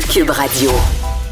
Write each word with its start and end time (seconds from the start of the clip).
Cube 0.00 0.30
Radio. 0.30 0.72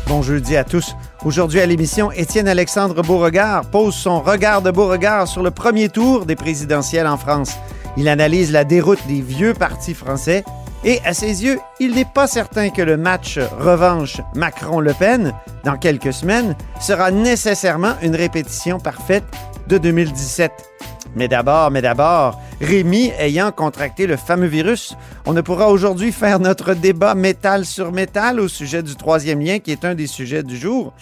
Bon 0.06 0.22
jeudi 0.22 0.56
à 0.56 0.62
tous. 0.62 0.94
Aujourd'hui 1.24 1.60
à 1.60 1.66
l'émission, 1.66 2.12
Étienne 2.12 2.46
Alexandre 2.46 3.02
Beauregard 3.02 3.64
pose 3.64 3.92
son 3.92 4.20
regard 4.20 4.62
de 4.62 4.70
Beauregard 4.70 5.26
sur 5.26 5.42
le 5.42 5.50
premier 5.50 5.88
tour 5.88 6.26
des 6.26 6.36
présidentielles 6.36 7.08
en 7.08 7.16
France. 7.16 7.56
Il 7.96 8.08
analyse 8.08 8.52
la 8.52 8.62
déroute 8.62 9.04
des 9.08 9.20
vieux 9.20 9.52
partis 9.52 9.94
français 9.94 10.44
et 10.84 11.00
à 11.04 11.12
ses 11.12 11.42
yeux, 11.42 11.58
il 11.80 11.94
n'est 11.96 12.04
pas 12.04 12.28
certain 12.28 12.70
que 12.70 12.82
le 12.82 12.96
match 12.96 13.40
revanche 13.58 14.20
Macron-Le 14.36 14.94
Pen 14.94 15.34
dans 15.64 15.76
quelques 15.76 16.12
semaines 16.12 16.54
sera 16.80 17.10
nécessairement 17.10 17.94
une 18.00 18.14
répétition 18.14 18.78
parfaite 18.78 19.24
de 19.66 19.76
2017. 19.78 20.71
Mais 21.14 21.28
d'abord, 21.28 21.70
mais 21.70 21.82
d'abord, 21.82 22.40
Rémi 22.60 23.12
ayant 23.18 23.52
contracté 23.52 24.06
le 24.06 24.16
fameux 24.16 24.46
virus, 24.46 24.94
on 25.26 25.32
ne 25.32 25.40
pourra 25.40 25.68
aujourd'hui 25.68 26.12
faire 26.12 26.38
notre 26.38 26.74
débat 26.74 27.14
métal 27.14 27.64
sur 27.64 27.92
métal 27.92 28.40
au 28.40 28.48
sujet 28.48 28.82
du 28.82 28.96
troisième 28.96 29.40
lien 29.40 29.58
qui 29.58 29.72
est 29.72 29.84
un 29.84 29.94
des 29.94 30.06
sujets 30.06 30.42
du 30.42 30.56
jour. 30.56 30.92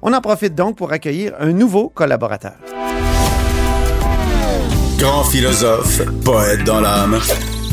On 0.00 0.12
en 0.12 0.20
profite 0.20 0.54
donc 0.54 0.76
pour 0.76 0.92
accueillir 0.92 1.32
un 1.38 1.52
nouveau 1.52 1.88
collaborateur. 1.88 2.54
Grand 4.98 5.24
philosophe, 5.24 6.02
poète 6.24 6.64
dans 6.64 6.80
l'âme, 6.80 7.20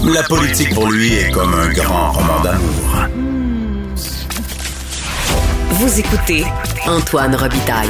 la 0.03 0.21
politique 0.23 0.73
pour 0.73 0.91
lui 0.91 1.13
est 1.13 1.31
comme 1.31 1.53
un 1.53 1.69
grand 1.69 2.11
roman 2.11 2.41
d'amour. 2.43 3.07
Vous 5.71 5.99
écoutez 5.99 6.45
Antoine 6.87 7.35
Robitaille. 7.35 7.89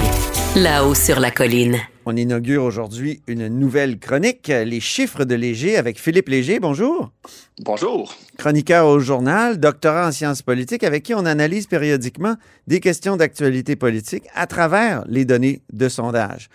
Là-haut 0.56 0.96
sur 0.96 1.20
la 1.20 1.32
colline. 1.32 1.78
On 2.08 2.16
inaugure 2.16 2.64
aujourd'hui 2.64 3.22
une 3.26 3.48
nouvelle 3.48 3.98
chronique, 3.98 4.48
les 4.48 4.80
chiffres 4.80 5.26
de 5.26 5.34
Léger 5.34 5.76
avec 5.76 6.00
Philippe 6.00 6.30
Léger. 6.30 6.60
Bonjour. 6.60 7.12
Bonjour. 7.64 8.16
Chroniqueur 8.38 8.86
au 8.86 9.00
journal, 9.00 9.60
doctorat 9.60 10.10
en 10.10 10.12
sciences 10.12 10.44
politiques, 10.44 10.84
avec 10.84 11.02
qui 11.02 11.16
on 11.16 11.26
analyse 11.26 11.66
périodiquement 11.66 12.36
des 12.68 12.80
questions 12.80 13.18
d'actualité 13.18 13.76
politique 13.76 14.26
à 14.36 14.46
travers 14.46 15.04
les 15.08 15.26
données 15.26 15.64
de 15.74 15.90
sondage. 15.90 16.50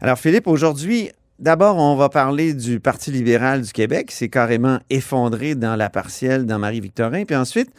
Alors 0.00 0.18
Philippe, 0.18 0.48
aujourd'hui, 0.48 1.10
D'abord, 1.38 1.76
on 1.76 1.94
va 1.94 2.08
parler 2.08 2.52
du 2.52 2.80
Parti 2.80 3.12
libéral 3.12 3.62
du 3.62 3.70
Québec. 3.70 4.10
C'est 4.10 4.28
carrément 4.28 4.80
effondré 4.90 5.54
dans 5.54 5.76
la 5.76 5.88
partielle 5.88 6.46
dans 6.46 6.58
Marie-Victorin. 6.58 7.24
Puis 7.24 7.36
ensuite, 7.36 7.70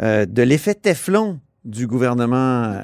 euh, 0.00 0.24
de 0.24 0.42
l'effet 0.42 0.74
Teflon 0.74 1.40
du 1.64 1.86
gouvernement 1.86 2.64
euh, 2.64 2.82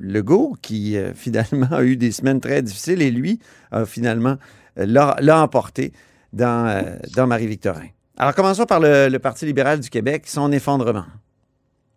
Legault, 0.00 0.56
qui 0.62 0.96
euh, 0.96 1.12
finalement 1.14 1.68
a 1.70 1.82
eu 1.82 1.96
des 1.96 2.12
semaines 2.12 2.40
très 2.40 2.62
difficiles 2.62 3.02
et 3.02 3.10
lui 3.10 3.38
a 3.70 3.86
finalement 3.86 4.36
euh, 4.78 4.86
l'a 4.86 5.42
emporté 5.42 5.92
dans, 6.32 6.96
dans 7.16 7.26
Marie-Victorin. 7.26 7.88
Alors, 8.16 8.34
commençons 8.34 8.66
par 8.66 8.78
le, 8.80 9.18
Parti 9.18 9.46
libéral 9.46 9.80
du 9.80 9.90
Québec, 9.90 10.24
son 10.26 10.52
effondrement. 10.52 11.06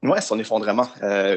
Oui, 0.02 0.18
son 0.22 0.40
effondrement. 0.40 0.88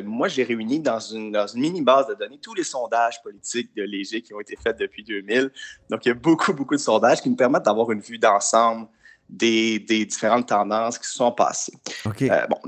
Moi, 0.04 0.28
j'ai 0.28 0.44
réuni 0.44 0.81
dans 0.81 0.98
une, 0.98 1.31
dans 1.31 1.47
une 1.47 1.60
mini 1.60 1.82
base 1.82 2.06
de 2.09 2.15
données 2.15 2.38
tous 2.41 2.54
les 2.54 2.62
sondages 2.62 3.22
politiques 3.22 3.70
de 3.76 3.82
Léger 3.82 4.22
qui 4.22 4.32
ont 4.32 4.41
été 4.41 4.56
faits 4.56 4.78
depuis 4.78 5.04
2000. 5.04 5.50
Donc, 5.91 6.06
il 6.06 6.09
y 6.09 6.12
a 6.12 6.15
beaucoup, 6.15 6.54
beaucoup 6.54 6.75
de 6.75 6.81
sondages 6.81 7.20
qui 7.20 7.28
nous 7.28 7.36
permettent 7.36 7.65
d'avoir 7.65 7.92
une 7.92 8.00
vue 8.00 8.19
d'ensemble 8.19 8.88
des, 9.28 9.78
des, 9.81 10.04
différentes 10.06 10.48
tendances 10.48 10.98
qui 10.98 11.06
se 11.06 11.14
sont 11.14 11.32
passées. 11.32 11.72
Okay. 12.04 12.31
Euh, 12.31 12.47
bon, 12.48 12.59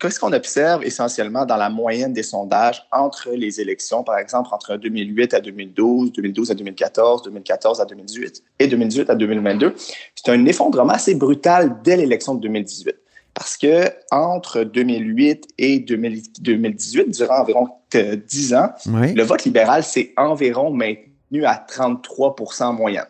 qu'est-ce 0.00 0.18
qu'on 0.18 0.32
observe 0.32 0.84
essentiellement 0.84 1.46
dans 1.46 1.56
la 1.56 1.70
moyenne 1.70 2.12
des 2.12 2.22
sondages 2.22 2.84
entre 2.92 3.30
les 3.30 3.60
élections, 3.60 4.02
par 4.02 4.18
exemple, 4.18 4.48
entre 4.52 4.76
2008 4.76 5.34
à 5.34 5.40
2012, 5.40 6.12
2012 6.12 6.50
à 6.50 6.54
2014, 6.54 7.22
2014 7.22 7.80
à 7.80 7.84
2018 7.84 8.42
et 8.58 8.66
2018 8.66 9.10
à 9.10 9.14
2022? 9.14 9.74
C'est 10.14 10.32
un 10.32 10.44
effondrement 10.46 10.92
assez 10.92 11.14
brutal 11.14 11.76
dès 11.82 11.96
l'élection 11.96 12.34
de 12.34 12.40
2018 12.40 12.96
parce 13.34 13.56
que 13.56 13.90
entre 14.10 14.62
2008 14.62 15.48
et 15.58 15.80
2018, 15.80 17.10
durant 17.10 17.40
environ 17.40 17.68
10 17.92 18.54
ans, 18.54 18.70
oui. 18.86 19.12
le 19.12 19.22
vote 19.24 19.44
libéral 19.44 19.82
s'est 19.82 20.12
environ 20.16 20.70
maintenu 20.70 21.44
à 21.44 21.56
33 21.56 22.36
en 22.60 22.72
moyenne. 22.72 23.06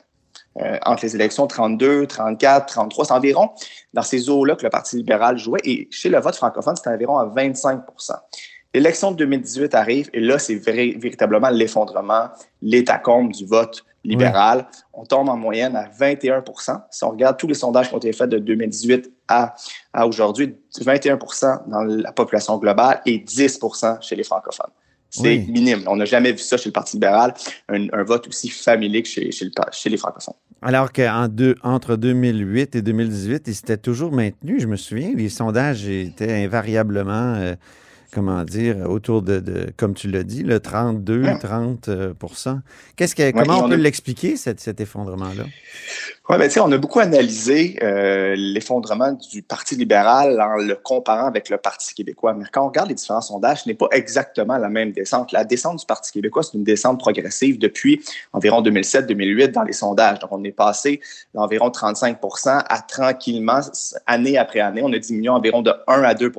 Euh, 0.60 0.78
entre 0.86 1.04
les 1.04 1.14
élections 1.16 1.46
32, 1.46 2.06
34, 2.06 2.66
33, 2.66 3.04
c'est 3.06 3.12
environ 3.12 3.50
dans 3.92 4.02
ces 4.02 4.30
eaux-là 4.30 4.54
que 4.54 4.62
le 4.62 4.70
Parti 4.70 4.96
libéral 4.96 5.36
jouait. 5.36 5.60
Et 5.64 5.88
chez 5.90 6.08
le 6.08 6.20
vote 6.20 6.36
francophone, 6.36 6.76
c'était 6.76 6.90
environ 6.90 7.18
à 7.18 7.26
25% 7.26 7.82
L'élection 8.74 9.12
de 9.12 9.16
2018 9.18 9.72
arrive 9.76 10.10
et 10.12 10.18
là, 10.18 10.36
c'est 10.36 10.56
véritablement 10.56 11.48
l'effondrement, 11.48 12.28
l'étacombe 12.60 13.30
du 13.30 13.46
vote 13.46 13.84
libéral. 14.02 14.66
On 14.92 15.04
tombe 15.04 15.28
en 15.28 15.36
moyenne 15.36 15.76
à 15.76 15.84
21% 15.84 16.80
Si 16.90 17.04
on 17.04 17.10
regarde 17.10 17.36
tous 17.36 17.46
les 17.46 17.54
sondages 17.54 17.88
qui 17.88 17.94
ont 17.94 17.98
été 17.98 18.12
faits 18.12 18.30
de 18.30 18.38
2018 18.38 19.12
à, 19.28 19.54
à 19.92 20.08
aujourd'hui, 20.08 20.56
21% 20.76 21.68
dans 21.68 21.84
la 21.84 22.10
population 22.10 22.58
globale 22.58 23.00
et 23.06 23.18
10% 23.18 24.02
chez 24.02 24.16
les 24.16 24.24
francophones. 24.24 24.72
C'est 25.14 25.38
oui. 25.38 25.46
minime. 25.48 25.84
On 25.86 25.96
n'a 25.96 26.04
jamais 26.04 26.32
vu 26.32 26.38
ça 26.38 26.56
chez 26.56 26.68
le 26.68 26.72
Parti 26.72 26.96
libéral, 26.96 27.34
un, 27.68 27.86
un 27.92 28.02
vote 28.02 28.26
aussi 28.26 28.48
familier 28.48 29.02
que 29.02 29.08
chez, 29.08 29.30
chez, 29.30 29.44
le, 29.44 29.50
chez 29.70 29.88
les 29.88 29.96
francophones. 29.96 30.34
Alors 30.60 30.92
qu'entre 30.92 31.96
2008 31.96 32.74
et 32.74 32.82
2018, 32.82 33.44
il 33.46 33.54
s'était 33.54 33.76
toujours 33.76 34.12
maintenu. 34.12 34.58
Je 34.58 34.66
me 34.66 34.76
souviens, 34.76 35.12
les 35.14 35.28
sondages 35.28 35.86
étaient 35.86 36.44
invariablement... 36.44 37.34
Euh, 37.36 37.54
comment 38.14 38.44
dire, 38.44 38.88
autour 38.88 39.22
de, 39.22 39.40
de 39.40 39.66
comme 39.76 39.94
tu 39.94 40.08
l'as 40.08 40.22
dit, 40.22 40.42
le 40.42 40.60
32, 40.60 41.22
ouais. 41.22 41.38
30 41.38 41.88
euh, 41.88 42.14
Qu'est-ce 42.96 43.14
que, 43.14 43.22
ouais, 43.22 43.32
comment 43.32 43.60
on, 43.60 43.64
on 43.64 43.68
peut 43.68 43.74
a... 43.74 43.78
l'expliquer, 43.78 44.36
cet, 44.36 44.60
cet 44.60 44.80
effondrement-là? 44.80 45.44
Oui, 46.30 46.38
ben, 46.38 46.50
on 46.62 46.72
a 46.72 46.78
beaucoup 46.78 47.00
analysé 47.00 47.76
euh, 47.82 48.34
l'effondrement 48.34 49.12
du 49.12 49.42
Parti 49.42 49.76
libéral 49.76 50.40
en 50.40 50.56
le 50.56 50.74
comparant 50.74 51.26
avec 51.26 51.50
le 51.50 51.58
Parti 51.58 51.92
québécois. 51.94 52.32
Mais 52.32 52.46
quand 52.50 52.64
on 52.64 52.68
regarde 52.68 52.88
les 52.88 52.94
différents 52.94 53.20
sondages, 53.20 53.64
ce 53.64 53.68
n'est 53.68 53.74
pas 53.74 53.88
exactement 53.90 54.56
la 54.56 54.70
même 54.70 54.92
descente. 54.92 55.32
La 55.32 55.44
descente 55.44 55.80
du 55.80 55.84
Parti 55.86 56.12
québécois, 56.12 56.42
c'est 56.42 56.56
une 56.56 56.64
descente 56.64 56.98
progressive 56.98 57.58
depuis 57.58 58.02
environ 58.32 58.62
2007-2008 58.62 59.50
dans 59.50 59.64
les 59.64 59.74
sondages. 59.74 60.18
Donc, 60.20 60.30
on 60.32 60.42
est 60.44 60.52
passé 60.52 61.00
d'environ 61.34 61.68
35% 61.68 62.64
à 62.70 62.80
tranquillement, 62.80 63.60
année 64.06 64.38
après 64.38 64.60
année, 64.60 64.80
on 64.82 64.92
a 64.94 64.98
diminué 64.98 65.28
environ 65.28 65.60
de 65.60 65.74
1 65.86 66.04
à 66.04 66.14
2 66.14 66.32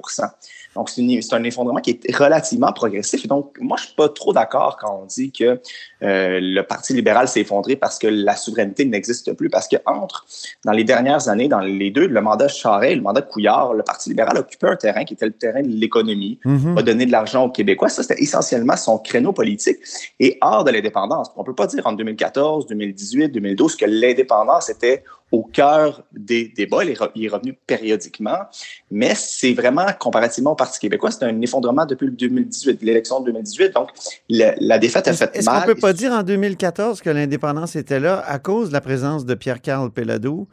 donc, 0.76 0.90
c'est 0.90 1.34
un 1.34 1.44
effondrement 1.44 1.80
qui 1.80 1.92
est 1.92 2.16
relativement 2.16 2.74
progressif. 2.74 3.24
Et 3.24 3.28
donc, 3.30 3.58
moi, 3.62 3.78
je 3.80 3.86
suis 3.86 3.96
pas 3.96 4.10
trop 4.10 4.34
d'accord 4.34 4.78
quand 4.78 5.00
on 5.04 5.06
dit 5.06 5.32
que 5.32 5.62
euh, 6.04 6.40
le 6.42 6.62
Parti 6.64 6.94
libéral 6.94 7.30
s'est 7.30 7.42
effondré 7.42 7.78
parce 7.78 7.98
que 7.98 8.08
la 8.08 8.36
souveraineté 8.36 8.84
n'existe 8.84 9.32
plus. 9.34 9.50
Parce 9.50 9.70
que 9.70 9.78
entre, 9.86 10.26
dans 10.66 10.74
les 10.74 10.84
dernières 10.84 11.30
années, 11.30 11.48
dans 11.48 11.62
les 11.62 11.92
deux, 11.92 12.08
le 12.08 12.22
mandat 12.22 12.50
Charest 12.50 12.92
et 12.92 12.96
le 12.96 13.02
mandat 13.02 13.22
Couillard, 13.22 13.74
le 13.74 13.84
Parti 13.84 14.10
libéral 14.10 14.38
occupait 14.38 14.68
un 14.68 14.76
terrain 14.76 15.06
qui 15.06 15.14
était 15.14 15.26
le 15.26 15.32
terrain 15.32 15.62
de 15.62 15.70
l'économie, 15.70 16.40
mm 16.44 16.58
-hmm. 16.58 16.80
a 16.80 16.82
donné 16.84 17.06
de 17.06 17.12
l'argent 17.12 17.46
aux 17.46 17.52
Québécois. 17.52 17.90
Ça, 17.90 18.04
c'était 18.04 18.22
essentiellement 18.22 18.76
son 18.76 18.98
créneau 18.98 19.32
politique. 19.32 19.78
Et 20.20 20.38
hors 20.42 20.64
de 20.66 20.72
l'indépendance, 20.72 21.28
on 21.38 21.44
peut 21.46 21.56
pas 21.56 21.68
dire 21.68 21.84
en 21.88 21.94
2014, 21.94 22.68
2018, 22.68 23.30
2012 23.30 23.78
que 23.78 23.86
l'indépendance 23.86 24.70
était 24.70 25.04
au 25.32 25.44
cœur 25.44 26.04
des 26.12 26.52
débats. 26.56 26.84
Il 26.84 26.92
est, 26.92 26.98
il 27.16 27.26
est 27.26 27.30
revenu 27.30 27.54
périodiquement, 27.68 28.38
mais 28.92 29.14
c'est 29.16 29.54
vraiment, 29.54 29.86
comparativement 30.00 30.52
au 30.52 30.56
Parti 30.56 30.80
québécois, 30.80 31.12
c'est 31.12 31.26
un 31.26 31.42
effondrement 31.42 31.86
depuis 31.86 32.06
le 32.06 32.12
2018, 32.14 32.82
l'élection 32.82 33.20
de 33.20 33.26
2018. 33.28 33.74
Donc, 33.74 33.90
la, 34.30 34.56
la 34.60 34.80
défaite 34.80 35.08
a 35.08 35.14
fait 35.14 35.36
Est-ce 35.36 35.46
mal. 35.46 35.58
Est-ce 35.58 35.66
qu'on 35.66 35.74
peut 35.74 35.80
pas 35.80 35.94
dire 35.94 36.12
en 36.12 36.24
2014 36.24 37.02
que 37.02 37.10
l'indépendance 37.10 37.76
était 37.76 38.00
là 38.00 38.24
à 38.26 38.40
cause 38.40 38.70
de 38.70 38.74
la 38.74 38.82
présence 38.82 39.26
de 39.26 39.34
Pierre-Carl 39.34 39.92
Pelado? 39.92 40.48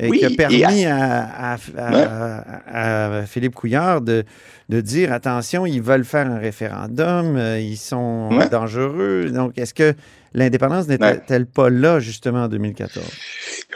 Et 0.00 0.08
oui, 0.08 0.18
qui 0.20 0.26
a 0.26 0.30
permis 0.30 0.86
à, 0.86 1.24
à, 1.24 1.54
à, 1.54 1.56
ouais. 1.90 3.20
à, 3.20 3.26
Philippe 3.26 3.54
Couillard 3.54 4.00
de, 4.00 4.24
de 4.68 4.80
dire 4.80 5.12
attention, 5.12 5.66
ils 5.66 5.82
veulent 5.82 6.04
faire 6.04 6.26
un 6.30 6.38
référendum, 6.38 7.36
euh, 7.36 7.58
ils 7.58 7.76
sont 7.76 8.28
Ouais. 8.32 8.48
dangereux. 8.48 9.30
Donc, 9.30 9.58
est-ce 9.58 9.74
que 9.74 9.94
l'indépendance 10.34 10.86
n'était-elle 10.86 11.46
pas 11.46 11.68
là, 11.70 11.98
justement, 12.00 12.44
en 12.44 12.48
2014? 12.48 13.04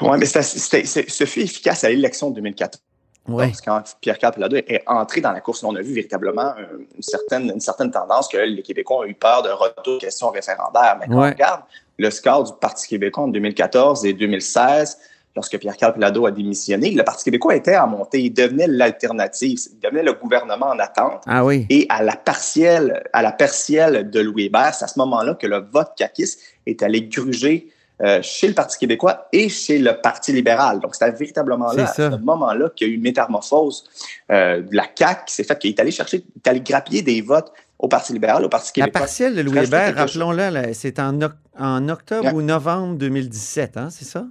Oui, 0.02 0.16
mais 0.18 0.26
ce 0.26 1.24
fut 1.26 1.40
efficace 1.40 1.82
à 1.84 1.88
l'élection 1.88 2.30
de 2.30 2.36
2014. 2.36 2.80
Oui. 3.28 3.46
Parce 3.46 3.60
que 3.60 3.64
quand 3.66 3.82
Pierre-Carl 4.00 4.34
Pelado 4.34 4.56
est 4.56 4.82
entré 4.86 5.20
dans 5.20 5.30
la 5.32 5.40
course, 5.40 5.62
on 5.62 5.74
a 5.76 5.80
vu 5.80 5.94
véritablement 5.94 6.54
euh, 6.58 6.78
une 6.96 7.02
certaine, 7.02 7.50
une 7.54 7.60
certaine 7.60 7.90
tendance 7.92 8.26
que 8.28 8.36
les 8.36 8.62
Québécois 8.62 8.98
ont 8.98 9.04
eu 9.04 9.14
peur 9.14 9.42
de 9.42 9.48
retour 9.50 9.94
de 9.94 10.00
questions 10.00 10.30
référendaires. 10.30 10.96
Mais 11.00 11.06
quand 11.06 11.20
Ouais. 11.20 11.28
on 11.28 11.32
regarde 11.32 11.60
le 11.98 12.10
score 12.10 12.42
du 12.44 12.52
Parti 12.60 12.88
québécois 12.88 13.24
en 13.24 13.28
2014 13.28 14.04
et 14.06 14.12
2016, 14.12 14.98
lorsque 15.34 15.58
Pierre-Carl 15.58 15.94
Pelado 15.94 16.26
a 16.26 16.30
démissionné, 16.30 16.90
le 16.90 17.02
Parti 17.04 17.24
québécois 17.24 17.56
était 17.56 17.74
à 17.74 17.86
monter. 17.86 18.20
Il 18.20 18.30
devenait 18.34 18.66
l'alternative. 18.66 19.58
Il 19.72 19.80
devenait 19.80 20.02
le 20.02 20.12
gouvernement 20.12 20.66
en 20.66 20.78
attente. 20.78 21.22
Ah 21.26 21.44
oui. 21.44 21.66
Et 21.70 21.86
à 21.88 22.02
la 22.02 22.16
partielle, 22.16 23.02
à 23.12 23.22
la 23.22 23.32
partielle 23.32 24.10
de 24.10 24.20
Louis 24.20 24.44
Hébert, 24.46 24.74
c'est 24.74 24.84
à 24.84 24.88
ce 24.88 24.98
moment-là 24.98 25.34
que 25.34 25.46
le 25.46 25.58
vote 25.58 25.90
caquiste 25.96 26.40
est 26.66 26.82
allé 26.82 27.02
gruger 27.02 27.68
euh, 28.02 28.20
chez 28.22 28.48
le 28.48 28.54
Parti 28.54 28.78
québécois 28.78 29.28
et 29.32 29.48
chez 29.48 29.78
le 29.78 29.92
Parti 30.00 30.32
libéral. 30.32 30.80
Donc, 30.80 30.94
c'était 30.94 31.12
véritablement 31.12 31.72
là, 31.72 31.86
C'est 31.86 32.02
à 32.02 32.10
ce 32.12 32.16
moment-là, 32.16 32.68
qu'il 32.74 32.88
y 32.88 32.90
a 32.90 32.92
eu 32.92 32.96
une 32.96 33.02
métamorphose 33.02 33.84
euh, 34.30 34.60
de 34.60 34.74
la 34.74 34.86
CAQ 34.94 35.24
qui 35.26 35.34
s'est 35.34 35.44
faite, 35.44 35.58
qu'il 35.60 35.70
est 35.70 35.80
allé 35.80 35.92
chercher, 35.92 36.24
est 36.36 36.48
allé 36.48 36.60
grappiller 36.60 37.02
des 37.02 37.20
votes 37.22 37.52
au 37.78 37.88
Parti 37.88 38.12
libéral, 38.12 38.44
au 38.44 38.48
Parti 38.48 38.72
La 38.80 38.86
québécois. 38.86 39.00
partielle 39.00 39.34
de 39.36 39.40
Louis 39.42 39.58
Hébert, 39.64 39.94
rappelons-le, 39.94 40.72
c'est 40.72 40.98
en, 40.98 41.18
en 41.58 41.88
octobre 41.88 42.24
Ouais. 42.26 42.32
ou 42.32 42.42
novembre 42.42 42.96
2017, 42.96 43.76
hein, 43.76 43.88
c'est 43.90 44.04
ça? 44.04 44.24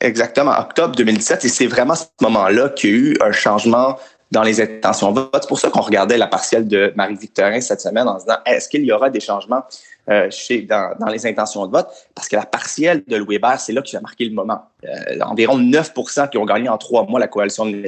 Exactement, 0.00 0.52
octobre 0.58 0.94
2017. 0.96 1.44
Et 1.44 1.48
c'est 1.48 1.66
vraiment 1.66 1.94
ce 1.94 2.04
moment-là 2.20 2.68
qu'il 2.70 2.90
y 2.90 2.92
a 2.92 2.96
eu 2.96 3.16
un 3.20 3.32
changement 3.32 3.96
dans 4.30 4.42
les 4.42 4.60
intentions 4.60 5.12
de 5.12 5.20
vote. 5.20 5.38
C'est 5.40 5.48
pour 5.48 5.60
ça 5.60 5.70
qu'on 5.70 5.80
regardait 5.80 6.18
la 6.18 6.26
partielle 6.26 6.66
de 6.66 6.92
Marie-Victorin 6.96 7.60
cette 7.60 7.80
semaine 7.80 8.08
en 8.08 8.18
se 8.18 8.24
disant 8.24 8.38
est-ce 8.46 8.68
qu'il 8.68 8.84
y 8.84 8.92
aura 8.92 9.08
des 9.08 9.20
changements 9.20 9.62
euh, 10.10 10.28
chez, 10.30 10.62
dans, 10.62 10.94
dans 10.98 11.06
les 11.06 11.26
intentions 11.26 11.66
de 11.66 11.72
vote? 11.72 11.86
Parce 12.14 12.28
que 12.28 12.36
la 12.36 12.44
partielle 12.44 13.02
de 13.06 13.16
Louis 13.16 13.36
Hébert, 13.36 13.60
c'est 13.60 13.72
là 13.72 13.80
qui 13.80 13.96
a 13.96 14.00
marqué 14.00 14.24
le 14.24 14.34
moment. 14.34 14.62
Euh, 14.84 15.20
environ 15.22 15.58
9% 15.58 16.30
qui 16.30 16.38
ont 16.38 16.44
gagné 16.44 16.68
en 16.68 16.78
trois 16.78 17.04
mois 17.04 17.20
la 17.20 17.28
coalition 17.28 17.66
de 17.66 17.86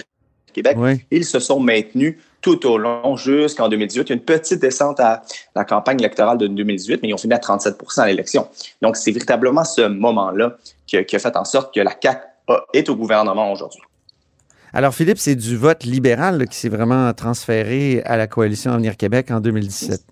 Québec. 0.53 0.77
Oui. 0.79 1.05
Ils 1.11 1.25
se 1.25 1.39
sont 1.41 1.61
maintenus 1.61 2.17
tout 2.41 2.65
au 2.67 2.79
long 2.79 3.17
jusqu'en 3.17 3.69
2018. 3.69 4.03
Il 4.03 4.09
y 4.09 4.13
a 4.13 4.15
une 4.15 4.21
petite 4.23 4.61
descente 4.61 5.01
à 5.01 5.23
la 5.55 5.65
campagne 5.65 5.99
électorale 5.99 6.39
de 6.39 6.47
2018, 6.47 7.01
mais 7.03 7.09
ils 7.09 7.15
ont 7.15 7.19
fini 7.19 7.35
à 7.35 7.39
37% 7.39 8.01
à 8.01 8.07
l'élection. 8.07 8.47
Donc, 8.83 8.97
c'est 8.97 9.11
véritablement 9.11 9.65
ce 9.65 9.83
moment-là 9.83 10.57
qui, 10.87 10.97
a- 10.97 11.05
qui 11.05 11.17
a 11.17 11.19
fait 11.19 11.37
en 11.37 11.45
sorte 11.45 11.75
que 11.75 11.81
la 11.81 11.93
CAQ 12.01 12.21
a- 12.49 12.65
est 12.73 12.89
au 12.89 12.97
gouvernement 12.97 13.53
aujourd'hui. 13.53 13.81
Alors, 14.73 14.95
Philippe, 14.95 15.19
c'est 15.19 15.37
du 15.37 15.57
vote 15.57 15.85
libéral 15.85 16.39
là, 16.39 16.47
qui 16.47 16.57
s'est 16.57 16.69
vraiment 16.69 17.13
transféré 17.15 18.03
à 18.05 18.17
la 18.17 18.27
coalition 18.27 18.73
Avenir 18.73 18.97
Québec 18.97 19.31
en 19.31 19.41
2017. 19.41 20.03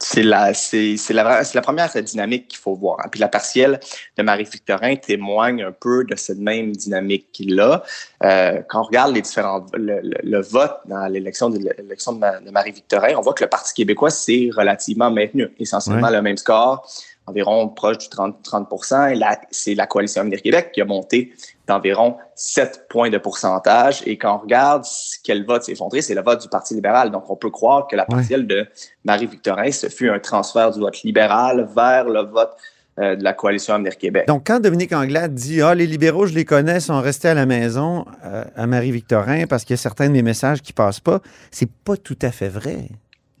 C'est 0.00 0.24
la, 0.24 0.52
c'est, 0.52 0.96
c'est 0.96 1.14
la, 1.14 1.42
la 1.54 1.60
première 1.60 1.88
dynamique 2.02 2.48
qu'il 2.48 2.58
faut 2.58 2.74
voir. 2.74 2.98
hein. 3.00 3.08
Puis 3.10 3.20
la 3.20 3.28
partielle 3.28 3.78
de 4.16 4.22
Marie-Victorin 4.22 4.96
témoigne 4.96 5.62
un 5.62 5.70
peu 5.72 6.04
de 6.04 6.16
cette 6.16 6.38
même 6.38 6.72
dynamique-là. 6.72 7.84
Euh, 8.24 8.62
quand 8.68 8.80
on 8.80 8.84
regarde 8.84 9.14
les 9.14 9.22
différents, 9.22 9.64
le, 9.74 10.00
le- 10.02 10.18
le 10.24 10.40
vote 10.42 10.76
dans 10.86 11.06
l'élection 11.06 11.50
de, 11.50 11.58
l'élection 11.58 12.12
de, 12.14 12.18
Ma- 12.18 12.40
de 12.40 12.50
Marie-Victorin, 12.50 13.14
on 13.16 13.20
voit 13.20 13.34
que 13.34 13.44
le 13.44 13.50
Parti 13.50 13.74
québécois 13.74 14.10
s'est 14.10 14.50
relativement 14.52 15.10
maintenu. 15.10 15.48
Essentiellement 15.60 16.08
Ouais. 16.08 16.14
le 16.16 16.22
même 16.22 16.36
score, 16.36 16.90
environ 17.30 17.68
proche 17.68 17.98
du 17.98 18.08
30, 18.08 18.42
30 18.42 18.68
Et 19.10 19.14
là, 19.14 19.40
c'est 19.50 19.74
la 19.74 19.86
coalition 19.86 20.20
Avenir 20.22 20.42
Québec 20.42 20.70
qui 20.72 20.80
a 20.80 20.84
monté 20.84 21.32
d'environ 21.66 22.16
7 22.34 22.86
points 22.88 23.10
de 23.10 23.18
pourcentage. 23.18 24.02
Et 24.06 24.18
quand 24.18 24.36
on 24.36 24.38
regarde 24.38 24.84
quel 25.24 25.44
vote 25.46 25.62
s'est 25.62 25.72
effondré, 25.72 26.02
c'est 26.02 26.14
le 26.14 26.22
vote 26.22 26.42
du 26.42 26.48
Parti 26.48 26.74
libéral. 26.74 27.10
Donc, 27.10 27.30
on 27.30 27.36
peut 27.36 27.50
croire 27.50 27.86
que 27.86 27.96
la 27.96 28.02
Ouais. 28.02 28.16
partielle 28.16 28.46
de 28.46 28.66
Marie-Victorin, 29.04 29.70
ce 29.70 29.88
fut 29.88 30.10
un 30.10 30.18
transfert 30.18 30.70
du 30.72 30.80
vote 30.80 31.02
libéral 31.02 31.68
vers 31.74 32.04
le 32.04 32.22
vote 32.22 32.50
euh, 32.98 33.14
de 33.14 33.22
la 33.22 33.32
coalition 33.32 33.74
Avenir 33.74 33.96
Québec. 33.96 34.26
Donc, 34.26 34.42
quand 34.46 34.60
Dominique 34.60 34.92
Anglade 34.92 35.32
dit 35.32 35.62
Ah, 35.62 35.74
les 35.74 35.86
libéraux, 35.86 36.26
je 36.26 36.34
les 36.34 36.44
connais, 36.44 36.80
sont 36.80 37.00
restés 37.00 37.28
à 37.28 37.34
la 37.34 37.46
maison 37.46 38.04
euh, 38.24 38.44
à 38.56 38.66
Marie-Victorin 38.66 39.46
parce 39.46 39.64
qu'il 39.64 39.74
y 39.74 39.78
a 39.78 39.82
certains 39.82 40.08
de 40.08 40.12
mes 40.12 40.22
messages 40.22 40.60
qui 40.60 40.72
passent 40.72 41.00
pas, 41.00 41.20
c'est 41.50 41.70
pas 41.70 41.96
tout 41.96 42.18
à 42.20 42.30
fait 42.32 42.48
vrai. 42.48 42.88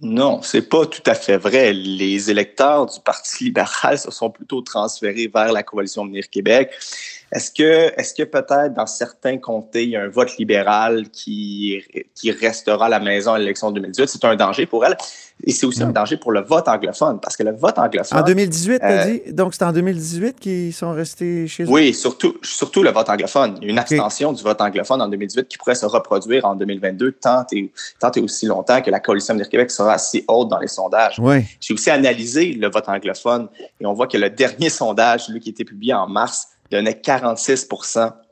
Non, 0.02 0.40
c'est 0.40 0.66
pas 0.66 0.86
tout 0.86 1.02
à 1.04 1.14
fait 1.14 1.36
vrai. 1.36 1.74
Les 1.74 2.30
électeurs 2.30 2.86
du 2.86 2.98
Parti 3.00 3.44
libéral 3.44 3.98
se 3.98 4.10
sont 4.10 4.30
plutôt 4.30 4.62
transférés 4.62 5.30
vers 5.32 5.52
la 5.52 5.62
coalition 5.62 6.04
Avenir 6.04 6.30
Québec. 6.30 6.72
Est-ce 7.32 7.52
que, 7.52 7.92
est-ce 7.98 8.14
que 8.14 8.24
peut-être 8.24 8.74
dans 8.74 8.86
certains 8.86 9.38
comtés, 9.38 9.84
il 9.84 9.90
y 9.90 9.96
a 9.96 10.02
un 10.02 10.08
vote 10.08 10.36
libéral 10.36 11.08
qui, 11.10 11.80
qui 12.14 12.32
restera 12.32 12.86
à 12.86 12.88
la 12.88 12.98
maison 12.98 13.34
à 13.34 13.38
l'élection 13.38 13.70
2018? 13.70 14.08
C'est 14.08 14.24
un 14.24 14.34
danger 14.34 14.66
pour 14.66 14.84
elle. 14.84 14.96
Et 15.44 15.52
c'est 15.52 15.64
aussi 15.64 15.82
un 15.82 15.90
danger 15.90 16.16
pour 16.16 16.32
le 16.32 16.40
vote 16.40 16.68
anglophone, 16.68 17.18
parce 17.20 17.36
que 17.36 17.42
le 17.42 17.52
vote 17.52 17.78
anglophone. 17.78 18.18
En 18.18 18.22
2018, 18.22 18.78
t'as 18.78 19.06
euh, 19.06 19.10
dit? 19.10 19.32
Donc, 19.32 19.54
c'est 19.54 19.64
en 19.64 19.72
2018 19.72 20.38
qu'ils 20.38 20.72
sont 20.72 20.92
restés 20.92 21.46
chez 21.46 21.64
eux? 21.64 21.68
Oui, 21.68 21.94
surtout, 21.94 22.36
surtout 22.42 22.82
le 22.82 22.90
vote 22.90 23.08
anglophone. 23.08 23.58
Une 23.62 23.78
abstention 23.78 24.32
du 24.32 24.42
vote 24.42 24.60
anglophone 24.60 25.00
en 25.00 25.08
2018 25.08 25.48
qui 25.48 25.56
pourrait 25.56 25.74
se 25.74 25.86
reproduire 25.86 26.44
en 26.44 26.54
2022 26.56 27.12
tant 27.12 27.46
et, 27.52 27.70
tant 27.98 28.10
et 28.12 28.20
aussi 28.20 28.46
longtemps 28.46 28.82
que 28.82 28.90
la 28.90 29.00
coalition 29.00 29.32
Avenir 29.32 29.48
Québec 29.48 29.70
sera 29.70 29.94
assez 29.94 30.24
haute 30.28 30.48
dans 30.48 30.58
les 30.58 30.68
sondages. 30.68 31.18
Oui. 31.18 31.44
J'ai 31.60 31.74
aussi 31.74 31.90
analysé 31.90 32.52
le 32.52 32.68
vote 32.68 32.88
anglophone 32.88 33.48
et 33.80 33.86
on 33.86 33.94
voit 33.94 34.08
que 34.08 34.18
le 34.18 34.28
dernier 34.28 34.68
sondage, 34.68 35.26
celui 35.26 35.40
qui 35.40 35.50
a 35.50 35.52
été 35.52 35.64
publié 35.64 35.94
en 35.94 36.06
mars, 36.06 36.48
donnait 36.70 37.00
46 37.00 37.68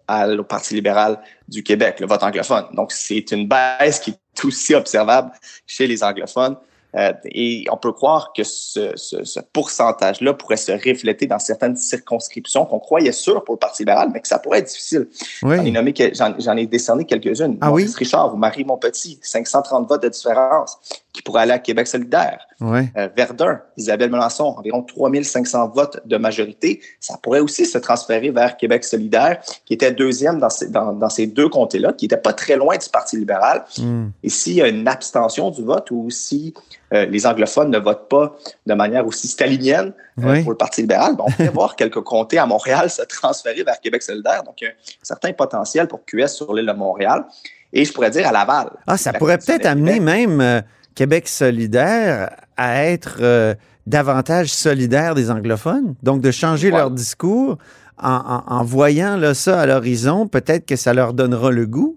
à- 0.06 0.28
au 0.28 0.42
Parti 0.44 0.74
libéral 0.74 1.20
du 1.48 1.62
Québec, 1.62 2.00
le 2.00 2.06
vote 2.06 2.22
anglophone. 2.22 2.64
Donc, 2.72 2.92
c'est 2.92 3.30
une 3.32 3.46
baisse 3.48 4.00
qui 4.00 4.10
est 4.10 4.44
aussi 4.44 4.74
observable 4.74 5.30
chez 5.66 5.86
les 5.86 6.02
anglophones. 6.02 6.56
Euh, 6.96 7.12
et 7.26 7.66
on 7.70 7.76
peut 7.76 7.92
croire 7.92 8.32
que 8.34 8.42
ce, 8.44 8.92
ce- 8.96 9.22
ce 9.22 9.40
pourcentage-là 9.52 10.32
pourrait 10.32 10.56
se 10.56 10.72
refléter 10.72 11.26
dans 11.26 11.38
certaines 11.38 11.76
circonscriptions 11.76 12.64
qu'on 12.64 12.78
croyait 12.78 13.12
sûres 13.12 13.44
pour 13.44 13.56
le 13.56 13.58
Parti 13.58 13.82
libéral, 13.82 14.08
mais 14.10 14.20
que 14.20 14.26
ça 14.28 14.38
pourrait 14.38 14.60
être 14.60 14.68
difficile. 14.68 15.06
J'en 15.42 15.50
ai, 15.52 15.58
Oui. 15.58 15.70
nommé 15.70 15.92
que- 15.92 16.14
j'en, 16.14 16.32
j'en 16.38 16.56
ai 16.56 16.64
décerné 16.66 17.04
quelques-unes. 17.04 17.58
Ah 17.60 17.70
oui? 17.70 17.86
Richard 17.94 18.32
ou 18.32 18.38
Marie 18.38 18.64
Montpetit, 18.64 19.18
530 19.22 19.86
votes 19.86 20.02
de 20.02 20.08
différence 20.08 20.78
qui 21.18 21.22
pourraient 21.22 21.42
aller 21.42 21.52
à 21.52 21.58
Québec 21.58 21.88
solidaire. 21.88 22.46
Euh, 22.62 23.08
Verdun, 23.16 23.60
Isabelle 23.76 24.08
Melançon, 24.08 24.54
environ 24.56 24.82
3500 24.82 25.72
votes 25.74 26.00
de 26.06 26.16
majorité. 26.16 26.80
Ça 27.00 27.18
pourrait 27.20 27.40
aussi 27.40 27.66
se 27.66 27.76
transférer 27.76 28.30
vers 28.30 28.56
Québec 28.56 28.84
solidaire, 28.84 29.40
qui 29.66 29.74
était 29.74 29.90
deuxième 29.90 30.38
dans 30.38 30.48
ces, 30.48 30.68
dans, 30.68 30.92
dans 30.92 31.08
ces 31.08 31.26
deux 31.26 31.48
comtés-là, 31.48 31.92
qui 31.92 32.04
n'était 32.04 32.18
pas 32.18 32.32
très 32.32 32.54
loin 32.54 32.76
du 32.76 32.88
Parti 32.88 33.16
libéral. 33.16 33.64
Hmm. 33.78 34.10
Et 34.22 34.28
s'il 34.28 34.54
y 34.54 34.62
a 34.62 34.68
une 34.68 34.86
abstention 34.86 35.50
du 35.50 35.64
vote 35.64 35.90
ou 35.90 36.08
si 36.08 36.54
euh, 36.92 37.04
les 37.06 37.26
anglophones 37.26 37.70
ne 37.70 37.78
votent 37.78 38.08
pas 38.08 38.36
de 38.64 38.74
manière 38.74 39.04
aussi 39.04 39.26
stalinienne 39.26 39.92
euh, 40.22 40.40
pour 40.42 40.52
le 40.52 40.56
Parti 40.56 40.82
libéral, 40.82 41.16
ben, 41.16 41.24
on 41.26 41.32
pourrait 41.32 41.48
voir 41.52 41.74
quelques 41.74 42.02
comtés 42.02 42.38
à 42.38 42.46
Montréal 42.46 42.90
se 42.90 43.02
transférer 43.02 43.64
vers 43.64 43.80
Québec 43.80 44.04
solidaire. 44.04 44.44
Donc, 44.44 44.60
il 44.60 44.66
y 44.66 44.68
a 44.68 44.70
un 44.70 44.74
certain 45.02 45.32
potentiel 45.32 45.88
pour 45.88 46.04
QS 46.04 46.28
sur 46.28 46.54
l'île 46.54 46.66
de 46.66 46.72
Montréal. 46.72 47.24
Et 47.72 47.84
je 47.84 47.92
pourrais 47.92 48.10
dire 48.10 48.26
à 48.28 48.30
Laval. 48.30 48.70
Ah, 48.86 48.96
ça 48.96 49.12
pourrait 49.12 49.38
peut-être 49.38 49.66
amener 49.66 49.98
même 49.98 50.62
Québec 50.94 51.28
solidaire 51.28 52.30
à 52.56 52.84
être 52.86 53.18
euh, 53.20 53.54
davantage 53.86 54.48
solidaire 54.52 55.14
des 55.14 55.30
anglophones? 55.30 55.94
Donc, 56.02 56.20
de 56.20 56.30
changer 56.30 56.70
Ouais. 56.70 56.78
leur 56.78 56.90
discours 56.90 57.56
en, 58.00 58.10
en- 58.10 58.42
en 58.46 58.64
voyant 58.64 59.16
là, 59.16 59.34
ça 59.34 59.60
à 59.60 59.66
l'horizon, 59.66 60.26
peut-être 60.28 60.66
que 60.66 60.76
ça 60.76 60.92
leur 60.94 61.12
donnera 61.14 61.50
le 61.50 61.66
goût? 61.66 61.96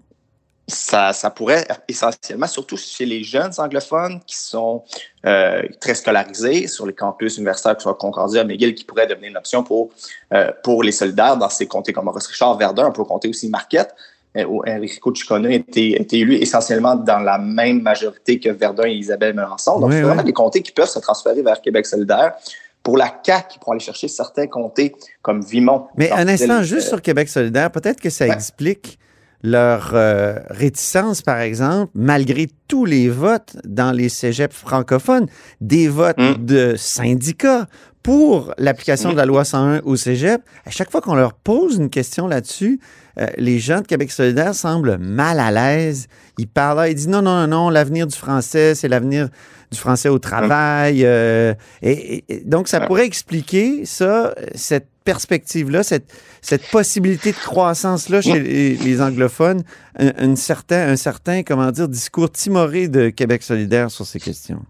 ça, 0.68 1.12
ça 1.12 1.28
pourrait 1.28 1.66
essentiellement, 1.88 2.46
surtout 2.46 2.76
chez 2.76 3.04
les 3.04 3.24
jeunes 3.24 3.50
anglophones 3.58 4.20
qui 4.26 4.36
sont 4.36 4.84
euh, 5.26 5.60
très 5.80 5.94
scolarisés 5.94 6.68
sur 6.68 6.86
les 6.86 6.94
campus 6.94 7.36
universitaires, 7.36 7.74
que 7.74 7.80
ce 7.80 7.84
soit 7.84 7.94
Concordia, 7.96 8.44
McGill, 8.44 8.74
qui 8.74 8.84
pourrait 8.84 9.08
devenir 9.08 9.30
une 9.30 9.36
option 9.36 9.64
pour, 9.64 9.90
euh, 10.32 10.50
pour 10.62 10.82
les 10.84 10.92
solidaires 10.92 11.36
dans 11.36 11.50
ces 11.50 11.66
comtés 11.66 11.92
comme 11.92 12.04
Maurice 12.06 12.28
Richard, 12.28 12.56
Verdun, 12.56 12.86
on 12.86 12.92
peut 12.92 13.04
compter 13.04 13.28
aussi 13.28 13.48
Marquette, 13.48 13.92
euh, 14.36 14.44
Enrico 14.66 15.14
Ciccone 15.14 15.46
était, 15.50 15.90
était 16.00 16.18
élu 16.20 16.36
essentiellement 16.36 16.94
dans 16.96 17.18
la 17.18 17.38
même 17.38 17.82
majorité 17.82 18.38
que 18.40 18.48
Verdun 18.50 18.84
et 18.86 18.94
Isabelle 18.94 19.34
Melançon. 19.34 19.78
Donc, 19.80 19.90
Oui, 19.90 19.96
c'est 19.96 20.02
vraiment 20.02 20.20
oui. 20.20 20.26
des 20.26 20.32
comtés 20.32 20.62
qui 20.62 20.72
peuvent 20.72 20.88
se 20.88 20.98
transférer 20.98 21.42
vers 21.42 21.60
Québec 21.60 21.84
solidaire. 21.86 22.34
Pour 22.82 22.96
la 22.96 23.12
CAQ, 23.24 23.58
pour 23.60 23.72
aller 23.72 23.80
chercher 23.80 24.08
certains 24.08 24.46
comtés 24.48 24.94
comme 25.22 25.40
Vimont. 25.42 25.86
Mais 25.96 26.10
un 26.10 26.26
instant, 26.26 26.60
Euh, 26.60 26.62
juste 26.62 26.88
sur 26.88 27.00
Québec 27.00 27.28
solidaire, 27.28 27.70
peut-être 27.70 28.00
que 28.00 28.10
ça 28.10 28.24
ouais. 28.26 28.32
explique 28.32 28.98
leur 29.44 29.90
euh, 29.94 30.38
réticence, 30.50 31.20
par 31.22 31.40
exemple, 31.40 31.90
malgré 31.94 32.48
tous 32.68 32.84
les 32.84 33.08
votes 33.08 33.56
dans 33.64 33.90
les 33.92 34.08
cégeps 34.08 34.54
francophones, 34.54 35.26
des 35.60 35.88
votes 35.88 36.16
Mm. 36.18 36.44
de 36.44 36.74
syndicats 36.76 37.66
pour 38.02 38.52
l'application 38.58 39.12
de 39.12 39.16
la 39.16 39.26
loi 39.26 39.44
101 39.44 39.80
au 39.84 39.96
cégep. 39.96 40.42
À 40.66 40.70
chaque 40.70 40.90
fois 40.90 41.00
qu'on 41.00 41.14
leur 41.14 41.34
pose 41.34 41.76
une 41.76 41.90
question 41.90 42.26
là-dessus, 42.26 42.80
euh, 43.18 43.26
les 43.36 43.58
gens 43.58 43.80
de 43.80 43.86
Québec 43.86 44.10
solidaire 44.10 44.54
semblent 44.54 44.98
mal 44.98 45.38
à 45.38 45.50
l'aise. 45.50 46.08
Ils 46.38 46.48
parlent, 46.48 46.78
là, 46.78 46.88
ils 46.88 46.94
disent 46.94 47.08
non, 47.08 47.22
non, 47.22 47.40
non, 47.42 47.48
non, 47.48 47.70
l'avenir 47.70 48.06
du 48.06 48.16
français, 48.16 48.74
c'est 48.74 48.88
l'avenir 48.88 49.28
du 49.70 49.78
français 49.78 50.08
au 50.08 50.18
travail. 50.18 51.04
euh, 51.04 51.54
et, 51.82 52.24
donc, 52.44 52.68
ça 52.68 52.80
pourrait 52.80 53.06
expliquer 53.06 53.84
ça, 53.84 54.34
cette 54.54 54.88
perspective-là, 55.04 55.82
cette, 55.82 56.12
cette 56.40 56.66
possibilité 56.70 57.32
de 57.32 57.36
croissance-là 57.36 58.20
chez 58.20 58.38
les, 58.40 58.74
les 58.76 59.02
anglophones, 59.02 59.62
un, 59.98 60.12
un 60.16 60.36
certain, 60.36 60.88
un 60.88 60.96
certain, 60.96 61.42
comment 61.42 61.70
dire, 61.70 61.88
discours 61.88 62.30
timoré 62.30 62.88
de 62.88 63.10
Québec 63.10 63.42
solidaire 63.42 63.90
sur 63.90 64.06
ces 64.06 64.20
questions. 64.20 64.62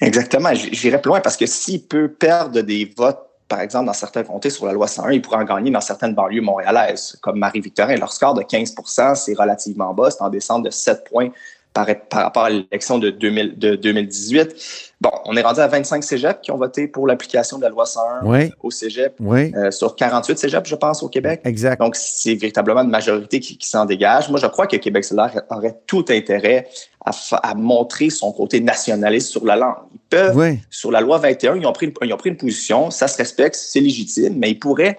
Exactement. 0.00 0.52
J- 0.54 0.70
J'irais 0.72 1.00
plus 1.00 1.08
loin 1.10 1.20
parce 1.20 1.36
que 1.36 1.46
s'il 1.46 1.82
peut 1.86 2.08
perdre 2.08 2.60
des 2.62 2.92
votes, 2.96 3.20
par 3.48 3.60
exemple, 3.60 3.86
dans 3.86 3.92
certains 3.92 4.22
comtés 4.22 4.50
sur 4.50 4.64
la 4.66 4.72
loi 4.72 4.86
101, 4.86 5.10
il 5.12 5.22
pourrait 5.22 5.38
en 5.38 5.44
gagner 5.44 5.70
dans 5.72 5.80
certaines 5.80 6.14
banlieues 6.14 6.40
montréalaises, 6.40 7.18
comme 7.20 7.38
Marie-Victorin. 7.38 7.96
Leur 7.96 8.12
score 8.12 8.34
de 8.34 8.42
15% 8.42 9.14
c'est 9.16 9.34
relativement 9.34 9.92
bas. 9.92 10.10
C'est 10.10 10.22
en 10.22 10.28
descente 10.30 10.62
de 10.64 10.70
7 10.70 11.04
points 11.10 11.30
par, 11.72 11.86
par 12.08 12.24
rapport 12.24 12.44
à 12.44 12.50
l'élection 12.50 12.98
de, 12.98 13.10
2000 13.10 13.58
de 13.58 13.76
2018. 13.76 14.90
Bon, 15.00 15.10
on 15.24 15.34
est 15.36 15.40
rendu 15.42 15.60
à 15.60 15.66
25 15.66 16.04
cégeps 16.04 16.40
qui 16.42 16.50
ont 16.50 16.58
voté 16.58 16.86
pour 16.88 17.06
l'application 17.06 17.56
de 17.56 17.62
la 17.62 17.70
loi 17.70 17.86
101 17.86 18.26
Oui. 18.26 18.50
au 18.62 18.70
cégep, 18.70 19.14
Oui, 19.20 19.52
euh, 19.56 19.70
sur 19.70 19.96
48 19.96 20.38
cégeps, 20.38 20.68
je 20.68 20.74
pense, 20.74 21.02
au 21.02 21.08
Québec. 21.08 21.40
exact. 21.44 21.80
Donc, 21.80 21.96
c'est 21.96 22.34
véritablement 22.34 22.82
une 22.82 22.90
majorité 22.90 23.40
qui, 23.40 23.56
qui 23.56 23.66
s'en 23.68 23.86
dégage. 23.86 24.28
Moi, 24.28 24.38
je 24.38 24.46
crois 24.46 24.66
que 24.66 24.76
Québec 24.76 25.04
solidaire 25.04 25.42
aurait 25.48 25.78
tout 25.86 26.04
intérêt 26.10 26.68
à, 27.04 27.12
à 27.42 27.54
montrer 27.54 28.10
son 28.10 28.30
côté 28.32 28.60
nationaliste 28.60 29.28
sur 29.28 29.46
la 29.46 29.56
langue. 29.56 29.76
Ils 29.94 30.00
peuvent, 30.10 30.36
Oui. 30.36 30.58
sur 30.68 30.90
la 30.90 31.00
loi 31.00 31.16
21, 31.16 31.56
ils 31.56 31.66
ont 31.66 31.72
pris 31.72 31.86
une, 31.86 31.92
ils 32.02 32.12
ont 32.12 32.18
pris 32.18 32.28
une 32.30 32.36
position, 32.36 32.90
ça 32.90 33.08
se 33.08 33.16
respecte, 33.16 33.54
c'est 33.54 33.80
légitime, 33.80 34.34
mais 34.36 34.50
ils 34.50 34.58
pourraient, 34.58 34.98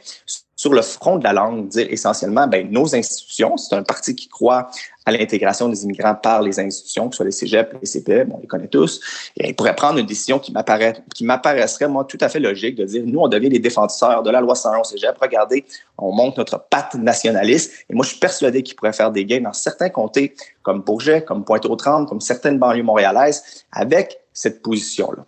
sur 0.62 0.72
le 0.72 0.84
front 0.84 1.18
de 1.18 1.24
la 1.24 1.34
langue, 1.34 1.70
dire 1.70 1.88
essentiellement, 1.89 2.46
ben, 2.46 2.70
nos 2.70 2.96
institutions, 2.96 3.58
c'est 3.58 3.74
un 3.74 3.82
parti 3.82 4.13
qui 4.13 4.27
croit 4.27 4.70
à 5.08 5.12
l'intégration 5.12 5.68
des 5.68 5.86
immigrants 5.86 6.13
par 6.13 6.44
les 6.44 6.60
institutions, 6.60 7.10
que 7.10 7.15
ce 7.15 7.18
soit 7.18 7.25
les 7.25 7.32
cégeps, 7.32 7.75
les 7.82 7.89
CPE, 7.89 8.30
bon, 8.30 8.36
on 8.38 8.41
les 8.41 8.46
connaît 8.46 8.68
tous, 8.68 9.01
et 9.38 9.50
ils 9.50 9.56
pourraient 9.56 9.75
prendre 9.75 9.98
une 9.98 10.06
décision 10.06 10.38
qui 10.38 10.51
m'apparaît, 10.51 11.03
qui 11.15 11.25
m'apparaîtrait, 11.25 11.88
moi, 11.88 12.06
tout 12.06 12.20
à 12.22 12.30
fait 12.30 12.39
logique 12.39 12.75
de 12.75 12.86
dire, 12.86 13.01
nous, 13.08 13.20
on 13.22 13.27
devient 13.27 13.50
les 13.50 13.58
défenseurs 13.58 14.22
de 14.22 14.30
la 14.30 14.39
loi 14.39 14.53
101 14.53 14.77
au 14.77 14.84
cégep, 14.84 15.18
regardez, 15.20 15.65
on 15.98 16.12
monte 16.12 16.38
notre 16.38 16.63
patte 16.70 16.94
nationaliste, 16.94 17.74
et 17.89 17.96
moi, 17.96 18.06
je 18.06 18.12
suis 18.12 18.20
persuadé 18.20 18.62
qu'ils 18.62 18.75
pourraient 18.75 18.94
faire 18.94 19.10
des 19.10 19.25
gains 19.25 19.41
dans 19.41 19.53
certains 19.53 19.89
comtés, 19.89 20.36
comme 20.62 20.82
Bourget, 20.82 21.24
comme 21.24 21.44
Pointe-aux-Trembles, 21.44 22.08
comme 22.08 22.22
certaines 22.22 22.60
banlieues 22.60 22.84
montréalaises, 22.84 23.65
avec 23.72 24.20
cette 24.32 24.62
position-là. 24.62 25.25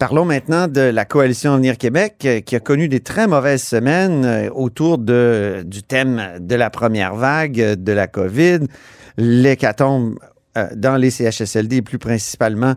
Parlons 0.00 0.24
maintenant 0.24 0.66
de 0.66 0.80
la 0.80 1.04
coalition 1.04 1.52
Avenir 1.52 1.76
Québec 1.76 2.22
euh, 2.24 2.40
qui 2.40 2.56
a 2.56 2.60
connu 2.60 2.88
des 2.88 3.00
très 3.00 3.26
mauvaises 3.26 3.62
semaines 3.62 4.24
euh, 4.24 4.48
autour 4.48 4.96
du 4.96 5.82
thème 5.86 6.38
de 6.40 6.54
la 6.54 6.70
première 6.70 7.14
vague 7.14 7.60
euh, 7.60 7.76
de 7.76 7.92
la 7.92 8.06
COVID, 8.06 8.60
l'hécatombe 9.18 10.18
dans 10.74 10.96
les 10.96 11.10
CHSLD 11.10 11.76
et 11.76 11.82
plus 11.82 11.98
principalement 11.98 12.74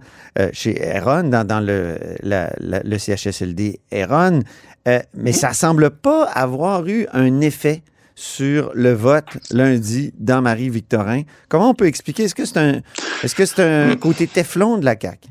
chez 0.51 0.79
Eron, 0.79 1.23
dans, 1.23 1.59
le, 1.59 2.97
CHSLD 2.97 3.79
Eron. 3.89 4.41
Euh, 4.87 4.99
mais 5.15 5.31
ça 5.31 5.53
semble 5.53 5.89
pas 5.89 6.25
avoir 6.25 6.85
eu 6.87 7.07
un 7.13 7.41
effet 7.41 7.81
sur 8.15 8.71
le 8.75 8.91
vote 8.91 9.37
lundi 9.49 10.13
dans 10.19 10.41
Marie-Victorin. 10.41 11.21
Comment 11.49 11.69
on 11.69 11.73
peut 11.73 11.87
expliquer? 11.87 12.23
Est-ce 12.23 12.35
que 12.35 12.45
c'est 12.45 12.59
un, 12.59 12.81
est-ce 13.23 13.33
que 13.33 13.45
c'est 13.45 13.63
un 13.63 13.95
côté 13.95 14.27
Teflon 14.27 14.77
de 14.77 14.85
la 14.85 14.95
CAQ? 14.99 15.29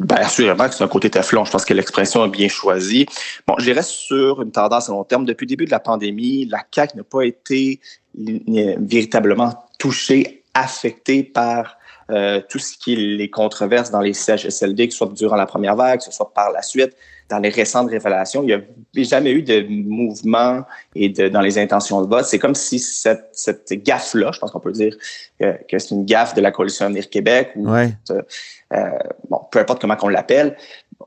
Ben, 0.00 0.16
assurément 0.16 0.68
que 0.68 0.74
c'est 0.74 0.84
un 0.84 0.88
côté 0.88 1.10
Teflon. 1.10 1.44
Je 1.44 1.50
pense 1.50 1.64
que 1.64 1.74
l'expression 1.74 2.24
est 2.24 2.30
bien 2.30 2.48
choisie. 2.48 3.06
Bon, 3.46 3.54
je 3.58 3.64
dirais 3.64 3.82
sur 3.82 4.42
une 4.42 4.50
tendance 4.50 4.88
à 4.88 4.92
long 4.92 5.04
terme. 5.04 5.24
Depuis 5.24 5.44
le 5.44 5.50
début 5.50 5.64
de 5.66 5.70
la 5.70 5.80
pandémie, 5.80 6.46
la 6.46 6.64
CAQ 6.70 6.96
n'a 6.96 7.04
pas 7.04 7.22
été 7.22 7.80
véritablement 8.16 9.66
touchée, 9.78 10.44
affectée 10.54 11.22
par 11.22 11.76
euh, 12.10 12.40
tout 12.48 12.58
ce 12.58 12.76
qui 12.76 12.92
est 12.92 12.96
les 12.96 13.30
controverses 13.30 13.90
dans 13.90 14.00
les 14.00 14.12
CHSLD, 14.12 14.88
que 14.88 14.92
ce 14.92 14.98
soit 14.98 15.12
durant 15.12 15.36
la 15.36 15.46
première 15.46 15.74
vague, 15.74 15.98
que 15.98 16.04
ce 16.04 16.12
soit 16.12 16.32
par 16.32 16.50
la 16.50 16.62
suite. 16.62 16.94
Dans 17.28 17.38
les 17.38 17.48
récentes 17.48 17.90
révélations, 17.90 18.42
il 18.42 18.46
n'y 18.46 18.52
a 18.52 18.60
jamais 19.08 19.32
eu 19.32 19.42
de 19.42 19.66
mouvement 19.68 20.62
et 20.94 21.08
de, 21.08 21.28
dans 21.28 21.40
les 21.40 21.58
intentions 21.58 22.02
de 22.02 22.06
vote. 22.08 22.26
C'est 22.26 22.38
comme 22.38 22.54
si 22.54 22.78
cette, 22.78 23.30
cette 23.32 23.72
gaffe-là, 23.72 24.30
je 24.32 24.38
pense 24.38 24.50
qu'on 24.50 24.60
peut 24.60 24.72
dire 24.72 24.96
que 25.40 25.78
c'est 25.78 25.90
une 25.90 26.04
gaffe 26.04 26.34
de 26.34 26.40
la 26.40 26.50
coalition 26.50 26.86
Avenir 26.86 27.08
Québec 27.08 27.52
ou 27.56 27.70
Ouais. 27.70 27.94
euh, 28.10 28.90
bon, 29.28 29.40
peu 29.50 29.58
importe 29.58 29.80
comment 29.80 29.96
qu'on 29.96 30.08
l'appelle, 30.08 30.56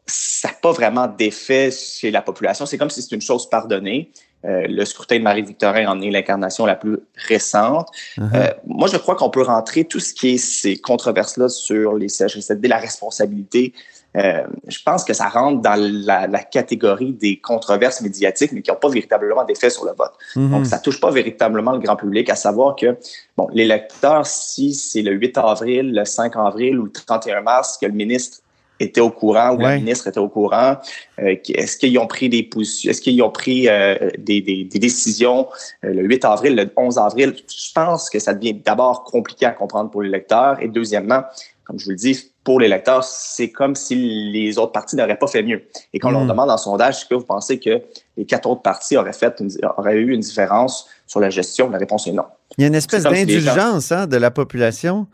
ça 0.06 0.50
n'a 0.50 0.54
pas 0.56 0.72
vraiment 0.72 1.08
d'effet 1.08 1.72
chez 1.72 2.12
la 2.12 2.22
population. 2.22 2.66
C'est 2.66 2.78
comme 2.78 2.90
si 2.90 3.02
c'était 3.02 3.16
une 3.16 3.22
chose 3.22 3.50
pardonnée. 3.50 4.12
Euh, 4.46 4.68
le 4.68 4.86
scrutin 4.86 5.18
de 5.18 5.24
Marie-Victorin 5.24 5.88
en 5.88 6.00
est 6.02 6.12
l'incarnation 6.12 6.66
la 6.66 6.76
plus 6.76 7.00
récente. 7.16 7.90
Uh-huh. 8.18 8.36
Euh, 8.36 8.54
moi, 8.66 8.88
je 8.88 8.98
crois 8.98 9.16
qu'on 9.16 9.32
peut 9.32 9.42
rentrer 9.42 9.84
tout 9.84 10.00
ce 10.00 10.14
qui 10.14 10.36
est 10.36 10.38
ces 10.38 10.78
controverses-là 10.78 11.50
sur 11.50 11.96
les 11.96 12.08
CHSLD, 12.08 12.68
la 12.68 12.78
responsabilité. 12.78 13.74
Euh, 14.16 14.44
je 14.68 14.80
pense 14.84 15.04
que 15.04 15.14
ça 15.14 15.28
rentre 15.28 15.62
dans 15.62 15.76
la, 15.80 16.26
la 16.28 16.40
catégorie 16.44 17.14
des 17.14 17.38
controverses 17.40 18.02
médiatiques, 18.02 18.52
mais 18.52 18.62
qui 18.64 18.72
n'ont 18.72 18.78
pas 18.78 18.90
véritablement 18.90 19.44
d'effet 19.44 19.70
sur 19.70 19.86
le 19.86 19.92
vote. 19.92 20.14
Mhm. 20.36 20.50
Donc, 20.52 20.66
ça 20.66 20.80
touche 20.80 21.00
pas 21.00 21.12
véritablement 21.12 21.74
le 21.74 21.80
grand 21.80 21.96
public, 21.96 22.30
à 22.30 22.36
savoir 22.36 22.76
que, 22.76 22.98
bon, 23.36 23.48
les 23.54 23.66
lecteurs, 23.66 24.26
si 24.26 24.74
c'est 24.74 25.04
le 25.04 25.12
8 25.12 25.38
avril, 25.38 25.94
le 25.94 26.04
5 26.06 26.36
avril 26.36 26.80
ou 26.80 26.86
le 26.86 26.92
31 26.92 27.42
mars 27.42 27.78
que 27.80 27.86
le 27.86 27.92
ministre 27.92 28.40
était 28.80 29.02
au 29.02 29.10
courant 29.10 29.56
ou 29.56 29.60
la 29.60 29.70
Ouais. 29.70 29.78
ministre 29.80 30.08
était 30.08 30.20
au 30.20 30.30
courant, 30.30 30.78
euh, 31.20 31.36
est-ce 31.50 31.78
qu'ils 31.78 31.98
ont 32.00 32.06
pris 32.08 32.30
des 32.30 32.44
positions, 32.44 32.92
est-ce 32.92 33.02
qu'ils 33.02 33.22
ont 33.24 33.32
pris 33.32 33.68
euh, 33.68 33.96
des, 34.20 34.40
des- 34.42 34.66
des 34.66 34.80
décisions 34.80 35.48
le 35.82 36.04
8 36.04 36.26
avril, 36.26 36.56
le 36.56 36.70
11 36.78 36.98
avril? 37.00 37.36
Je 37.48 37.74
pense 37.74 38.10
que 38.10 38.20
ça 38.20 38.34
devient 38.36 38.54
d'abord 38.54 39.04
compliqué 39.04 39.46
à 39.48 39.52
comprendre 39.52 39.90
pour 39.92 40.02
les 40.04 40.10
lecteurs 40.10 40.58
et 40.62 40.68
deuxièmement, 40.68 41.24
comme 41.66 41.80
je 41.80 41.86
vous 41.86 41.92
le 41.92 41.98
dis, 41.98 42.32
pour 42.48 42.62
les 42.62 42.70
lecteurs, 42.70 43.04
c'est 43.04 43.50
comme 43.50 43.76
si 43.76 44.32
les 44.32 44.58
autres 44.58 44.72
partis 44.72 44.96
n'auraient 44.96 45.18
pas 45.18 45.28
fait 45.28 45.44
mieux. 45.44 45.64
Et 45.94 46.00
quand 46.00 46.08
on 46.08 46.12
leur 46.14 46.24
Mm. 46.24 46.30
demande 46.30 46.50
en 46.50 46.56
sondage, 46.58 46.96
est-ce 46.96 47.06
que 47.06 47.16
vous 47.16 47.26
pensez 47.26 47.60
que 47.60 47.82
les 48.16 48.24
quatre 48.26 48.48
autres 48.48 48.62
partis 48.62 48.96
auraient, 48.96 49.12
fait 49.12 49.34
une- 49.42 49.52
auraient 49.78 49.98
eu 49.98 50.14
une 50.14 50.22
différence 50.22 50.88
sur 51.06 51.20
la 51.20 51.30
gestion? 51.30 51.70
La 51.70 51.78
réponse 51.78 52.08
est 52.08 52.14
non. 52.14 52.24
Il 52.58 52.62
y 52.62 52.64
a 52.64 52.68
une 52.70 52.76
espèce 52.76 53.04
gens- 53.04 53.12
d'indulgence 53.12 53.92
hein, 53.92 54.08
de 54.08 54.16
la 54.16 54.32
population 54.32 55.08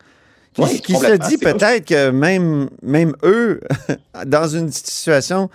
qui, 0.54 0.62
Oui, 0.62 0.80
qui 0.80 0.94
se 0.94 1.16
dit 1.28 1.36
peut-être 1.38 1.84
que 1.84 2.10
même, 2.10 2.70
même 2.82 3.14
eux, 3.24 3.60
dans 4.26 4.46
une 4.46 4.70
situation 4.70 5.50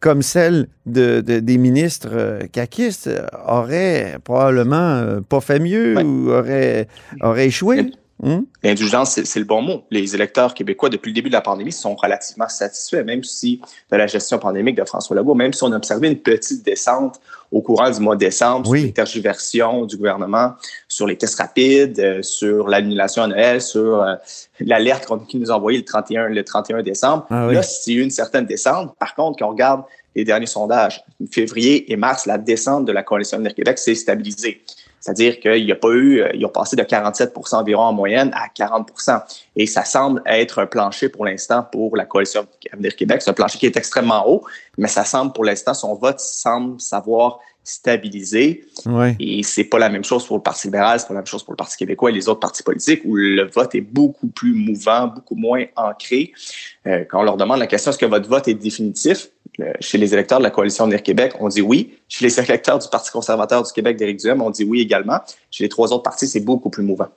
comme 0.00 0.20
celle 0.20 0.66
de, 0.84 1.22
de- 1.22 1.38
des 1.40 1.56
ministres 1.56 2.10
euh, 2.12 2.40
caquistes, 2.52 3.08
auraient 3.48 4.18
probablement 4.22 4.96
euh, 4.98 5.20
pas 5.26 5.40
fait 5.40 5.60
mieux 5.60 5.96
ou 6.04 6.30
auraient, 6.30 6.88
auraient 7.22 7.46
échoué. 7.46 7.90
Hum? 8.24 8.46
L'indulgence, 8.62 9.20
c'est 9.24 9.38
le 9.40 9.44
bon 9.44 9.62
mot. 9.62 9.82
Les 9.90 10.14
électeurs 10.14 10.54
québécois, 10.54 10.88
depuis 10.88 11.10
le 11.10 11.14
début 11.14 11.28
de 11.28 11.34
la 11.34 11.40
pandémie, 11.40 11.72
sont 11.72 11.96
relativement 11.96 12.48
satisfaits, 12.48 13.02
même 13.04 13.24
si 13.24 13.60
de 13.90 13.96
la 13.96 14.06
gestion 14.06 14.38
pandémique 14.38 14.76
de 14.76 14.84
François 14.84 15.16
Legault, 15.16 15.34
même 15.34 15.52
si 15.52 15.64
on 15.64 15.72
a 15.72 15.76
observé 15.76 16.06
une 16.08 16.18
petite 16.18 16.64
descente 16.64 17.20
au 17.50 17.60
courant 17.60 17.90
du 17.90 17.98
mois 18.00 18.14
de 18.14 18.20
décembre 18.20 18.70
Oui. 18.70 18.78
sur 18.78 18.86
les 18.86 18.92
tergiversions 18.92 19.86
du 19.86 19.96
gouvernement, 19.96 20.52
sur 20.86 21.06
les 21.08 21.16
tests 21.18 21.38
rapides, 21.38 21.98
euh, 21.98 22.22
sur 22.22 22.68
l'annulation 22.68 23.22
à 23.24 23.26
Noël, 23.26 23.60
sur 23.60 24.00
euh, 24.02 24.14
l'alerte 24.60 25.06
qu'on- 25.06 25.20
nous 25.34 25.50
a 25.50 25.54
envoyée 25.54 25.78
le 25.78 25.84
31, 25.84 26.28
le 26.28 26.44
31 26.44 26.82
décembre. 26.82 27.26
Ah 27.28 27.48
oui. 27.48 27.54
Là, 27.54 27.62
c'est 27.64 27.92
une 27.92 28.10
certaine 28.10 28.46
descente. 28.46 28.94
Par 28.98 29.14
contre, 29.16 29.38
quand 29.40 29.46
on 29.46 29.50
regarde 29.50 29.82
les 30.14 30.24
derniers 30.24 30.46
sondages, 30.46 31.02
février 31.30 31.90
et 31.90 31.96
mars, 31.96 32.26
la 32.26 32.38
descente 32.38 32.84
de 32.84 32.92
la 32.92 33.02
coalition 33.02 33.36
Avenir 33.38 33.54
Québec 33.54 33.78
s'est 33.78 33.94
stabilisée. 33.94 34.62
C'est-à-dire 35.02 35.40
qu'il 35.40 35.64
n'y 35.64 35.72
a 35.72 35.76
pas 35.76 35.90
eu, 35.90 36.20
euh, 36.20 36.30
ils 36.32 36.46
ont 36.46 36.50
passé 36.50 36.76
de 36.76 36.82
47 36.82 37.34
environ 37.52 37.82
en 37.82 37.92
moyenne 37.92 38.30
à 38.34 38.48
40 38.48 38.88
Et 39.56 39.66
ça 39.66 39.84
semble 39.84 40.22
être 40.26 40.60
un 40.60 40.66
plancher 40.66 41.08
pour 41.08 41.24
l'instant 41.24 41.66
pour 41.70 41.96
la 41.96 42.04
coalition 42.04 42.46
Avenir 42.72 42.94
Québec. 42.94 43.20
C'est 43.20 43.30
un 43.30 43.34
plancher 43.34 43.58
qui 43.58 43.66
est 43.66 43.76
extrêmement 43.76 44.28
haut, 44.28 44.44
mais 44.78 44.86
ça 44.86 45.04
semble 45.04 45.32
pour 45.32 45.44
l'instant, 45.44 45.74
son 45.74 45.96
vote 45.96 46.20
semble 46.20 46.80
savoir 46.80 47.40
stabiliser. 47.64 48.64
Ouais. 48.86 49.16
Et 49.18 49.42
c'est 49.42 49.64
pas 49.64 49.78
la 49.80 49.88
même 49.88 50.04
chose 50.04 50.24
pour 50.24 50.36
le 50.36 50.42
Parti 50.42 50.68
libéral, 50.68 51.00
c'est 51.00 51.08
pas 51.08 51.14
la 51.14 51.20
même 51.20 51.26
chose 51.26 51.42
pour 51.42 51.52
le 51.52 51.56
Parti 51.56 51.76
québécois 51.76 52.10
et 52.10 52.12
les 52.12 52.28
autres 52.28 52.40
partis 52.40 52.62
politiques 52.62 53.02
où 53.04 53.16
le 53.16 53.44
vote 53.44 53.74
est 53.74 53.80
beaucoup 53.80 54.28
plus 54.28 54.54
mouvant, 54.54 55.08
beaucoup 55.08 55.34
moins 55.34 55.64
ancré. 55.74 56.32
Euh, 56.86 57.04
quand 57.08 57.20
on 57.20 57.24
leur 57.24 57.36
demande 57.36 57.58
la 57.58 57.66
question 57.66 57.90
est-ce 57.90 57.98
que 57.98 58.06
votre 58.06 58.28
vote 58.28 58.46
est 58.46 58.54
définitif? 58.54 59.30
Chez 59.80 59.98
les 59.98 60.14
électeurs 60.14 60.38
de 60.38 60.44
la 60.44 60.50
coalition 60.50 60.84
Avenir 60.84 61.02
Québec, 61.02 61.34
on 61.40 61.48
dit 61.48 61.60
oui. 61.60 61.98
Chez 62.08 62.24
les 62.24 62.40
électeurs 62.40 62.78
du 62.78 62.88
Parti 62.88 63.10
conservateur 63.10 63.62
du 63.62 63.72
Québec 63.72 63.96
d'Éric 63.96 64.18
Duhem, 64.18 64.40
on 64.42 64.50
dit 64.50 64.64
oui 64.64 64.80
également. 64.80 65.20
Chez 65.50 65.64
les 65.64 65.68
trois 65.68 65.92
autres 65.92 66.02
partis, 66.02 66.26
c'est 66.26 66.40
beaucoup 66.40 66.70
plus 66.70 66.82
mouvant. 66.82 67.08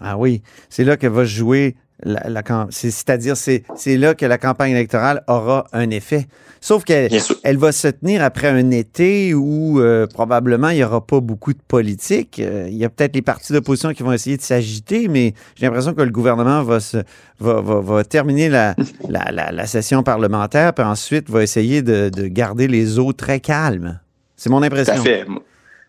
Ah 0.00 0.16
oui, 0.18 0.42
c'est 0.68 0.84
là 0.84 0.96
que 0.96 1.06
va 1.06 1.24
jouer 1.24 1.76
la, 2.02 2.42
C'est-à-dire, 2.70 3.36
c'est 3.36 3.62
c'est 3.76 3.96
là 3.96 4.14
que 4.14 4.26
la 4.26 4.36
campagne 4.36 4.72
électorale 4.72 5.22
aura 5.28 5.66
un 5.72 5.88
effet. 5.90 6.26
Sauf 6.60 6.82
qu'elle 6.84 7.10
elle 7.44 7.56
va 7.56 7.72
se 7.72 7.88
tenir 7.88 8.22
après 8.22 8.48
un 8.48 8.70
été 8.70 9.32
où 9.34 9.80
euh, 9.80 10.06
probablement 10.06 10.70
il 10.70 10.76
n'y 10.76 10.84
aura 10.84 11.06
pas 11.06 11.20
beaucoup 11.20 11.52
de 11.52 11.60
politique. 11.66 12.40
Euh, 12.40 12.66
il 12.68 12.76
y 12.76 12.84
a 12.84 12.88
peut-être 12.90 13.14
les 13.14 13.22
partis 13.22 13.52
d'opposition 13.52 13.92
qui 13.92 14.02
vont 14.02 14.12
essayer 14.12 14.36
de 14.36 14.42
s'agiter, 14.42 15.08
mais 15.08 15.34
j'ai 15.56 15.66
l'impression 15.66 15.94
que 15.94 16.02
le 16.02 16.10
gouvernement 16.10 16.62
va, 16.62 16.80
se, 16.80 16.98
va, 17.38 17.60
va, 17.60 17.80
va 17.80 18.04
terminer 18.04 18.48
la, 18.48 18.74
la, 19.08 19.30
la, 19.30 19.52
la 19.52 19.66
session 19.66 20.02
parlementaire, 20.02 20.72
puis 20.74 20.84
ensuite 20.84 21.30
va 21.30 21.42
essayer 21.42 21.82
de, 21.82 22.08
de 22.08 22.26
garder 22.26 22.66
les 22.66 22.98
eaux 22.98 23.12
très 23.12 23.40
calmes. 23.40 24.00
C'est 24.36 24.50
mon 24.50 24.58
Tout 24.58 24.64
à 24.64 24.66
impression. 24.66 25.02
fait. 25.02 25.26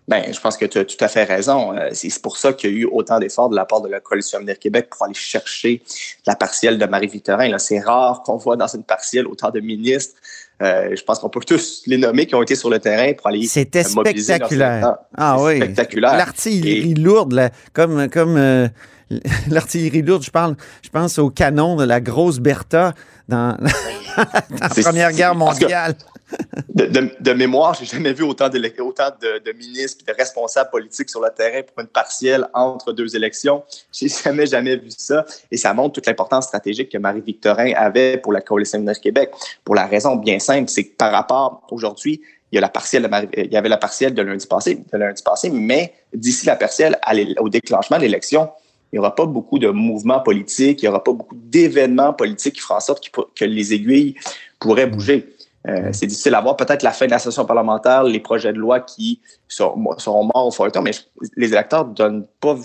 Ben, 0.07 0.31
je 0.31 0.39
pense 0.39 0.55
que 0.55 0.65
tu 0.65 0.77
as 0.77 0.85
tout 0.85 0.97
à 0.99 1.07
fait 1.07 1.23
raison. 1.23 1.75
Euh, 1.75 1.89
C'est 1.93 2.21
pour 2.21 2.37
ça 2.37 2.53
qu'il 2.53 2.69
y 2.69 2.73
a 2.73 2.77
eu 2.77 2.85
autant 2.85 3.19
d'efforts 3.19 3.49
de 3.49 3.55
la 3.55 3.65
part 3.65 3.81
de 3.81 3.89
la 3.89 3.99
Coalition 3.99 4.37
Avenir 4.37 4.59
Québec 4.59 4.87
pour 4.91 5.03
aller 5.03 5.15
chercher 5.15 5.81
la 6.27 6.35
partielle 6.35 6.77
de 6.77 6.85
Marie-Victorin. 6.85 7.57
C'est 7.57 7.79
rare 7.79 8.21
qu'on 8.23 8.37
voit 8.37 8.55
dans 8.55 8.67
une 8.67 8.83
partielle 8.83 9.25
autant 9.25 9.49
de 9.49 9.59
ministres. 9.59 10.15
Euh, 10.61 10.95
je 10.95 11.03
pense 11.03 11.19
qu'on 11.19 11.29
peut 11.29 11.41
tous 11.45 11.83
les 11.85 11.97
nommer 11.97 12.25
qui 12.27 12.35
ont 12.35 12.41
été 12.41 12.55
sur 12.55 12.69
le 12.69 12.79
terrain 12.79 13.11
pour 13.13 13.27
aller 13.27 13.45
C'était 13.45 13.79
euh, 13.79 13.89
spectaculaire. 13.89 14.95
Ah 15.17 15.37
oui. 15.41 15.57
Spectaculaire. 15.57 16.15
L'artillerie 16.15 16.93
lourde, 16.93 17.33
là, 17.33 17.49
comme, 17.73 18.07
comme 18.09 18.37
euh, 18.37 18.67
l'artillerie 19.49 20.01
lourde, 20.01 20.23
je 20.23 20.31
parle, 20.31 20.55
je 20.81 20.89
pense 20.89 21.19
au 21.19 21.29
canon 21.29 21.75
de 21.75 21.83
la 21.83 21.99
grosse 21.99 22.39
Bertha 22.39 22.93
dans, 23.27 23.57
dans 23.57 23.69
la 24.61 24.69
Première 24.69 25.11
Guerre 25.11 25.35
mondiale. 25.35 25.95
De, 26.69 26.85
de, 26.85 27.09
de 27.19 27.33
mémoire, 27.33 27.73
j'ai 27.73 27.85
jamais 27.85 28.13
vu 28.13 28.23
autant 28.23 28.49
de, 28.49 29.51
ministres 29.53 30.03
et 30.07 30.11
de 30.11 30.17
responsables 30.17 30.69
politiques 30.69 31.09
sur 31.09 31.21
le 31.21 31.29
terrain 31.29 31.61
pour 31.61 31.79
une 31.79 31.87
partielle 31.87 32.47
entre 32.53 32.93
deux 32.93 33.15
élections. 33.15 33.63
J'ai 33.91 34.07
jamais, 34.23 34.45
jamais 34.45 34.75
vu 34.75 34.89
ça. 34.89 35.25
Et 35.51 35.57
ça 35.57 35.73
montre 35.73 35.93
toute 35.93 36.05
l'importance 36.05 36.45
stratégique 36.45 36.91
que 36.91 36.97
Marie-Victorin 36.97 37.73
avait 37.75 38.17
pour 38.17 38.33
la 38.33 38.41
Coalition 38.41 38.79
Avenir 38.79 38.99
Québec. 38.99 39.31
Pour 39.63 39.75
la 39.75 39.85
raison 39.85 40.15
bien 40.15 40.39
simple, 40.39 40.69
c'est 40.69 40.83
que 40.85 40.95
par 40.95 41.11
rapport 41.11 41.65
aujourd'hui, 41.71 42.21
il 42.51 42.55
y 42.55 42.57
a 42.57 42.61
la 42.61 42.69
partielle 42.69 43.09
il 43.35 43.51
y 43.51 43.57
avait 43.57 43.69
la 43.69 43.77
partielle 43.77 44.13
de 44.13 44.21
lundi 44.21 44.45
passé, 44.47 44.75
de 44.75 44.97
lundi 44.97 45.23
passé, 45.23 45.49
mais 45.49 45.93
d'ici 46.13 46.45
la 46.45 46.55
partielle 46.55 46.97
au 47.39 47.49
déclenchement 47.49 47.97
de 47.97 48.03
l'élection, 48.03 48.49
il 48.91 48.95
n'y 48.95 48.99
aura 48.99 49.15
pas 49.15 49.25
beaucoup 49.25 49.59
de 49.59 49.69
mouvements 49.69 50.21
politiques, 50.21 50.81
il 50.81 50.85
n'y 50.85 50.89
aura 50.89 51.03
pas 51.03 51.11
beaucoup 51.11 51.35
d'événements 51.35 52.13
politiques 52.13 52.55
qui 52.55 52.61
feront 52.61 52.75
en 52.75 52.79
sorte 52.79 53.09
que 53.35 53.45
les 53.45 53.73
aiguilles 53.73 54.15
pourraient 54.59 54.87
bouger. 54.87 55.34
Euh, 55.67 55.89
c'est 55.93 56.05
difficile 56.05 56.35
à 56.35 56.41
voir. 56.41 56.57
Peut-être 56.57 56.83
la 56.83 56.91
fin 56.91 57.05
de 57.07 57.11
la 57.11 57.19
session 57.19 57.43
parlementaire, 57.45 58.03
les 58.03 58.19
projets 58.19 58.53
de 58.53 58.59
loi 58.59 58.81
qui 58.81 59.19
seront, 59.47 59.97
seront 59.97 60.25
morts 60.25 60.47
au 60.47 60.51
feuilleton, 60.51 60.81
mais 60.81 60.91
les 61.35 61.47
électeurs 61.47 61.85
donnent 61.85 62.25
pas, 62.39 62.55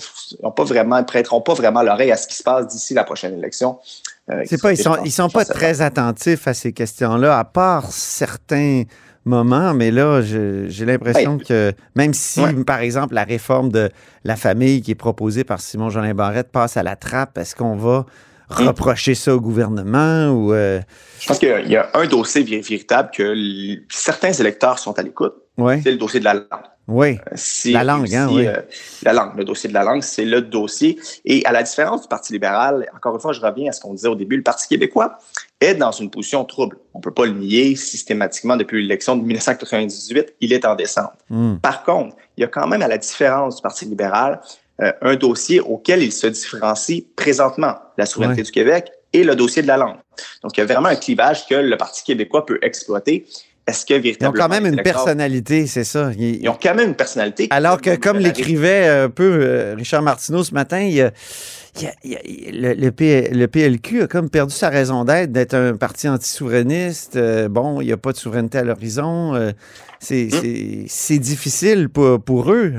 ont 0.42 0.50
pas 0.50 0.64
vraiment, 0.64 1.02
prêteront 1.04 1.40
pas 1.40 1.54
vraiment 1.54 1.82
l'oreille 1.82 2.12
à 2.12 2.16
ce 2.16 2.26
qui 2.26 2.34
se 2.34 2.42
passe 2.42 2.66
d'ici 2.66 2.92
la 2.92 3.04
prochaine 3.04 3.38
élection. 3.38 3.78
Euh, 4.30 4.42
C'est 4.44 4.60
pas, 4.60 4.72
ils 4.72 4.76
sont, 4.76 4.96
ils 5.04 5.12
sont 5.12 5.30
pas 5.30 5.44
très 5.44 5.80
attentifs 5.80 6.46
à 6.46 6.52
ces 6.52 6.72
questions-là, 6.72 7.38
à 7.38 7.44
part 7.44 7.90
certains 7.90 8.82
moments, 9.24 9.74
mais 9.74 9.90
là, 9.90 10.20
j'ai 10.22 10.84
l'impression 10.84 11.38
que 11.38 11.72
même 11.94 12.14
si, 12.14 12.40
Ouais. 12.40 12.52
par 12.64 12.80
exemple, 12.80 13.14
la 13.14 13.24
réforme 13.24 13.70
de 13.70 13.90
la 14.24 14.36
famille 14.36 14.82
qui 14.82 14.92
est 14.92 14.94
proposée 14.94 15.44
par 15.44 15.60
Simon-Jolin 15.60 16.14
Barrette 16.14 16.50
passe 16.50 16.76
à 16.76 16.82
la 16.82 16.96
trappe, 16.96 17.38
est-ce 17.38 17.54
qu'on 17.54 17.76
va. 17.76 18.06
Reprocher 18.50 19.14
ça 19.14 19.34
au 19.34 19.40
gouvernement 19.40 20.28
ou... 20.30 20.52
euh, 20.52 20.80
Je 21.20 21.26
pense 21.26 21.38
qu'il 21.38 21.48
y 21.48 21.52
a- 21.52 21.60
il 21.60 21.70
y, 21.70 21.76
a 21.76 21.88
un 21.94 22.06
dossier 22.06 22.42
vé- 22.42 22.60
véritable 22.66 23.10
que 23.14 23.34
certains 23.90 24.32
électeurs 24.32 24.78
sont 24.78 24.98
à 24.98 25.02
l'écoute. 25.02 25.34
ouais, 25.58 25.80
C'est 25.82 25.90
le 25.92 25.96
dossier 25.98 26.20
de 26.20 26.24
la 26.24 26.34
langue. 26.34 26.46
oui, 26.88 27.18
Si- 27.34 27.72
La 27.72 27.84
langue, 27.84 28.12
hein, 28.14 28.26
si, 28.28 28.34
oui. 28.36 28.46
euh, 28.46 28.60
la 29.02 29.12
langue, 29.12 29.36
le 29.36 29.44
dossier 29.44 29.68
de 29.68 29.74
la 29.74 29.84
langue, 29.84 30.02
c'est 30.02 30.24
le 30.24 30.40
dossier. 30.42 30.98
Et 31.24 31.44
à 31.44 31.52
la 31.52 31.62
différence 31.62 32.02
du 32.02 32.08
Parti 32.08 32.32
libéral, 32.32 32.88
encore 32.96 33.14
une 33.14 33.20
fois, 33.20 33.32
je 33.32 33.40
reviens 33.40 33.68
à 33.70 33.72
ce 33.72 33.80
qu'on 33.80 33.94
disait 33.94 34.08
au 34.08 34.14
début, 34.16 34.36
le 34.36 34.42
Parti 34.42 34.66
québécois 34.68 35.18
est 35.60 35.74
dans 35.74 35.92
une 35.92 36.10
position 36.10 36.44
trouble. 36.44 36.78
On 36.94 37.00
peut 37.00 37.12
pas 37.12 37.26
le 37.26 37.32
nier 37.32 37.76
systématiquement 37.76 38.56
depuis 38.56 38.80
l'élection 38.82 39.14
de 39.16 39.22
1998, 39.22 40.34
il 40.40 40.52
est 40.52 40.64
en 40.64 40.74
descente. 40.74 41.12
Hmm. 41.28 41.56
Par 41.56 41.84
contre, 41.84 42.16
il 42.36 42.40
y 42.40 42.44
a 42.44 42.48
quand 42.48 42.66
même, 42.66 42.82
à 42.82 42.88
la 42.88 42.98
différence 42.98 43.56
du 43.56 43.62
Parti 43.62 43.84
libéral, 43.84 44.40
euh, 44.82 44.92
un 45.02 45.16
dossier 45.16 45.60
auquel 45.60 46.02
il 46.02 46.12
se 46.12 46.26
différencie 46.26 47.04
présentement, 47.16 47.74
la 47.98 48.06
souveraineté 48.06 48.40
Ouais. 48.40 48.44
du 48.44 48.50
Québec 48.50 48.90
et 49.12 49.24
le 49.24 49.34
dossier 49.34 49.62
de 49.62 49.66
la 49.66 49.76
langue. 49.76 49.98
Donc, 50.42 50.56
il 50.56 50.60
y 50.60 50.62
a 50.62 50.66
vraiment 50.66 50.88
un 50.88 50.96
clivage 50.96 51.46
que 51.46 51.54
le 51.54 51.76
Parti 51.76 52.04
québécois 52.04 52.46
peut 52.46 52.58
exploiter. 52.62 53.26
Est-ce 53.66 53.86
que 53.86 53.94
Ils 53.94 54.26
ont 54.26 54.32
quand 54.32 54.48
même 54.48 54.66
une 54.66 54.82
personnalité, 54.82 55.66
c'est 55.66 55.84
ça. 55.84 56.10
Ils- 56.18 56.42
Ils 56.42 56.48
ont 56.48 56.58
quand 56.60 56.74
même 56.74 56.88
une 56.88 56.94
personnalité. 56.96 57.46
Alors 57.50 57.80
que, 57.80 57.94
comme 57.96 58.18
l'écrivait 58.18 58.88
un 58.88 59.08
peu 59.10 59.38
euh, 59.42 59.74
Richard 59.76 60.02
Martineau 60.02 60.42
ce 60.42 60.52
matin, 60.54 60.80
il 60.80 60.92
y 60.94 61.02
a- 61.02 61.12
il 61.76 61.82
y 61.82 61.86
a- 61.86 61.94
il 62.02 62.10
y 62.10 62.16
a- 62.16 62.72
le, 62.72 62.74
le 62.80 62.90
P- 62.90 63.28
le 63.30 63.46
PLQ 63.46 64.02
a 64.02 64.06
comme 64.08 64.28
perdu 64.28 64.52
sa 64.54 64.70
raison 64.70 65.04
d'être, 65.04 65.30
d'être 65.30 65.54
un 65.54 65.76
parti 65.76 66.08
anti-souverainiste. 66.08 67.14
Euh, 67.16 67.48
bon, 67.48 67.80
il 67.80 67.86
n'y 67.86 67.92
a 67.92 67.96
pas 67.96 68.10
de 68.12 68.16
souveraineté 68.16 68.58
à 68.58 68.64
l'horizon. 68.64 69.34
Euh, 69.36 69.52
c'est 70.00 70.28
Hmm. 70.32 70.86
c'est- 70.88 71.18
difficile 71.18 71.88
pour, 71.90 72.20
pour 72.22 72.50
eux. 72.50 72.72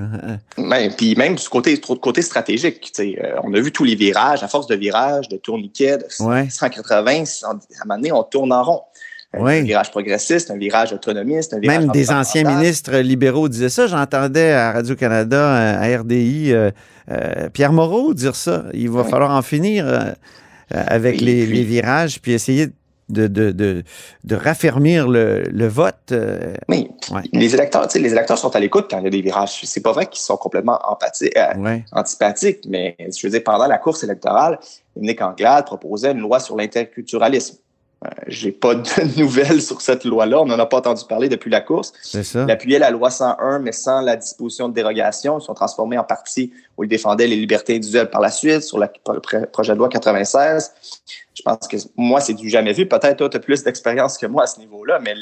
Ben, 0.58 0.92
puis 0.98 1.16
même 1.16 1.36
du 1.36 1.48
côté, 1.48 1.80
trop- 1.80 1.96
côté 1.96 2.22
stratégique, 2.24 2.92
euh, 3.00 3.14
on 3.44 3.54
a 3.54 3.60
vu 3.62 3.72
tous 3.72 3.84
les 3.84 3.96
virages, 3.96 4.44
à 4.44 4.48
force 4.48 4.66
de 4.68 4.76
virages, 4.76 5.30
de 5.30 5.38
tourniquets, 5.38 6.00
de 6.00 6.06
Ouais. 6.26 6.48
180, 6.50 7.24
à 7.44 7.50
un 7.52 7.60
moment 7.86 7.96
donné, 7.98 8.12
on 8.12 8.24
tourne 8.24 8.51
en 8.51 8.64
rond. 8.64 8.82
Euh. 9.35 9.46
Un 9.46 9.61
virage 9.61 9.91
progressiste, 9.91 10.51
un 10.51 10.57
virage 10.57 10.91
autonomiste, 10.91 11.53
un 11.53 11.59
virage 11.59 11.79
Même 11.79 11.91
des 11.91 12.11
anciens 12.11 12.44
ministres 12.44 12.98
libéraux 12.98 13.48
disaient 13.48 13.70
ça. 13.70 13.87
J'entendais 13.87 14.51
à 14.51 14.74
Radio-Canada, 14.74 15.79
à 15.79 15.98
RDI, 16.00 16.51
euh, 16.51 16.70
euh, 17.09 17.50
Pierre 17.50 17.72
Moreau 17.72 18.13
dire 18.13 18.35
ça. 18.35 18.65
Il 18.74 18.89
va 18.89 19.03
Oui. 19.03 19.09
falloir 19.09 19.31
en 19.31 19.41
finir 19.41 19.87
euh, 19.87 20.00
euh, 20.75 20.83
avec 20.87 21.22
les, 21.22 21.46
puis- 21.46 21.55
les 21.55 21.63
virages, 21.63 22.20
puis 22.22 22.33
essayer 22.33 22.67
de, 23.07 23.27
de, 23.27 23.51
de, 23.51 23.83
de 24.24 24.35
raffermir 24.35 25.07
le, 25.07 25.44
le 25.44 25.67
vote. 25.67 25.96
euh, 26.11 26.53
Oui. 26.70 26.89
Ouais. 27.11 27.22
Les 27.33 27.53
électeurs, 27.53 27.87
les 27.96 28.11
électeurs 28.11 28.37
sont 28.37 28.53
à 28.55 28.59
l'écoute 28.59 28.87
quand 28.89 29.00
il 29.00 29.03
y 29.05 29.07
a 29.07 29.09
des 29.11 29.22
virages. 29.22 29.61
C'est 29.63 29.81
pas 29.81 29.91
vrai 29.94 30.07
qu'ils 30.07 30.22
sont 30.22 30.37
complètement 30.37 30.79
empathiques, 30.89 31.35
euh, 31.37 31.55
ouais. 31.57 31.85
antipathiques, 31.94 32.65
mais 32.70 32.96
je 33.00 33.27
veux 33.27 33.31
dire, 33.31 33.44
pendant 33.44 33.67
la 33.67 33.77
course 33.77 34.03
électorale, 34.03 34.59
Dominique 34.96 35.22
Anglade 35.22 35.65
proposait 35.65 36.11
une 36.11 36.20
loi 36.20 36.39
sur 36.41 36.55
l'interculturalisme. 36.57 37.55
Euh, 38.03 38.09
J'ai 38.27 38.51
pas 38.51 38.74
de 38.74 39.18
nouvelles 39.20 39.61
sur 39.61 39.81
cette 39.81 40.05
loi-là. 40.05 40.42
On 40.42 40.46
n'en 40.46 40.57
a 40.57 40.66
pas 40.66 40.77
entendu 40.77 41.03
parler 41.07 41.29
depuis 41.29 41.51
la 41.51 41.61
course. 41.61 41.94
C'est 42.01 42.24
ça. 42.24 42.46
Il 42.48 42.51
appuyait 42.51 42.79
la 42.79 42.90
loi 42.90 43.11
101, 43.11 43.59
mais 43.59 43.72
sans 43.72 44.01
la 44.01 44.16
disposition 44.16 44.70
de 44.70 44.74
dérogation. 44.74 45.37
Ils 45.37 45.44
sont 45.44 45.53
transformés 45.53 45.98
en 45.98 46.03
partie 46.03 46.51
où 46.81 46.83
ils 46.83 46.87
défendaient 46.89 47.27
les 47.27 47.35
libertés 47.35 47.75
individuelles 47.75 48.09
par 48.09 48.22
la 48.22 48.31
suite, 48.31 48.63
sur 48.63 48.79
le 48.79 48.87
projet 49.51 49.74
de 49.74 49.77
loi 49.77 49.87
96. 49.87 50.72
Je 51.35 51.44
pense 51.44 51.67
que 51.67 51.77
moi, 51.96 52.20
c'est 52.20 52.33
du 52.33 52.50
jamais 52.50 52.74
vu. 52.74 52.87
Peut-être 52.87 53.17
toi, 53.17 53.29
tu 53.29 53.37
as 53.37 53.39
plus 53.39 53.63
d'expérience 53.63 54.17
que 54.17 54.25
moi 54.25 54.44
à 54.44 54.48
ce 54.48 54.59
niveau-là, 54.59 55.00
mais 55.00 55.13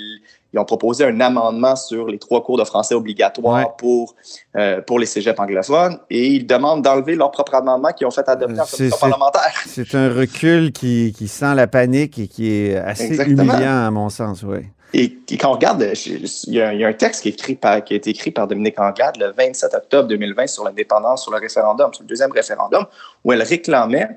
ils 0.53 0.57
ont 0.59 0.63
proposé 0.63 1.03
un 1.05 1.19
amendement 1.19 1.75
sur 1.75 2.07
les 2.07 2.17
trois 2.17 2.41
cours 2.43 2.57
de 2.57 2.63
français 2.63 2.95
obligatoires 2.95 3.57
Ouais. 3.59 3.65
pour, 3.77 4.15
euh, 4.55 4.79
pour 4.81 4.99
les 4.99 5.05
cégeps 5.05 5.37
anglophones 5.39 5.99
et 6.09 6.27
ils 6.27 6.47
demandent 6.47 6.81
d'enlever 6.81 7.15
leur 7.15 7.29
propre 7.31 7.55
amendement 7.55 7.91
qu'ils 7.91 8.07
ont 8.07 8.11
fait 8.11 8.27
adopter 8.27 8.59
en 8.59 8.63
C'est- 8.65 8.77
commission 8.77 8.97
parlementaire. 8.97 9.53
C'est 9.67 9.93
un 9.95 10.09
recul 10.13 10.71
qui, 10.71 11.13
qui 11.15 11.27
sent 11.27 11.53
la 11.55 11.67
panique 11.67 12.17
et 12.19 12.27
qui 12.29 12.49
est 12.51 12.77
assez 12.77 13.03
Exactement. 13.07 13.43
humiliant, 13.53 13.85
à 13.85 13.91
mon 13.91 14.09
sens, 14.09 14.43
oui. 14.43 14.59
Et, 14.93 15.17
et 15.29 15.37
quand 15.37 15.49
on 15.49 15.53
regarde, 15.53 15.85
il 16.05 16.53
y, 16.53 16.61
a, 16.61 16.73
il 16.73 16.79
y 16.79 16.83
a 16.83 16.87
un 16.87 16.93
texte 16.93 17.21
qui, 17.21 17.29
est 17.29 17.33
écrit 17.33 17.55
par, 17.55 17.83
qui 17.83 17.93
a 17.93 17.97
été 17.97 18.09
écrit 18.09 18.31
par 18.31 18.47
Dominique 18.47 18.79
Anglade 18.79 19.17
le 19.19 19.31
27 19.31 19.73
octobre 19.73 20.07
2020 20.07 20.47
sur 20.47 20.63
l'indépendance, 20.63 21.23
sur 21.23 21.31
le 21.31 21.37
référendum, 21.37 21.93
sur 21.93 22.03
le 22.03 22.07
deuxième 22.07 22.31
référendum, 22.31 22.85
où 23.23 23.31
elle 23.31 23.43
réclamait 23.43 24.09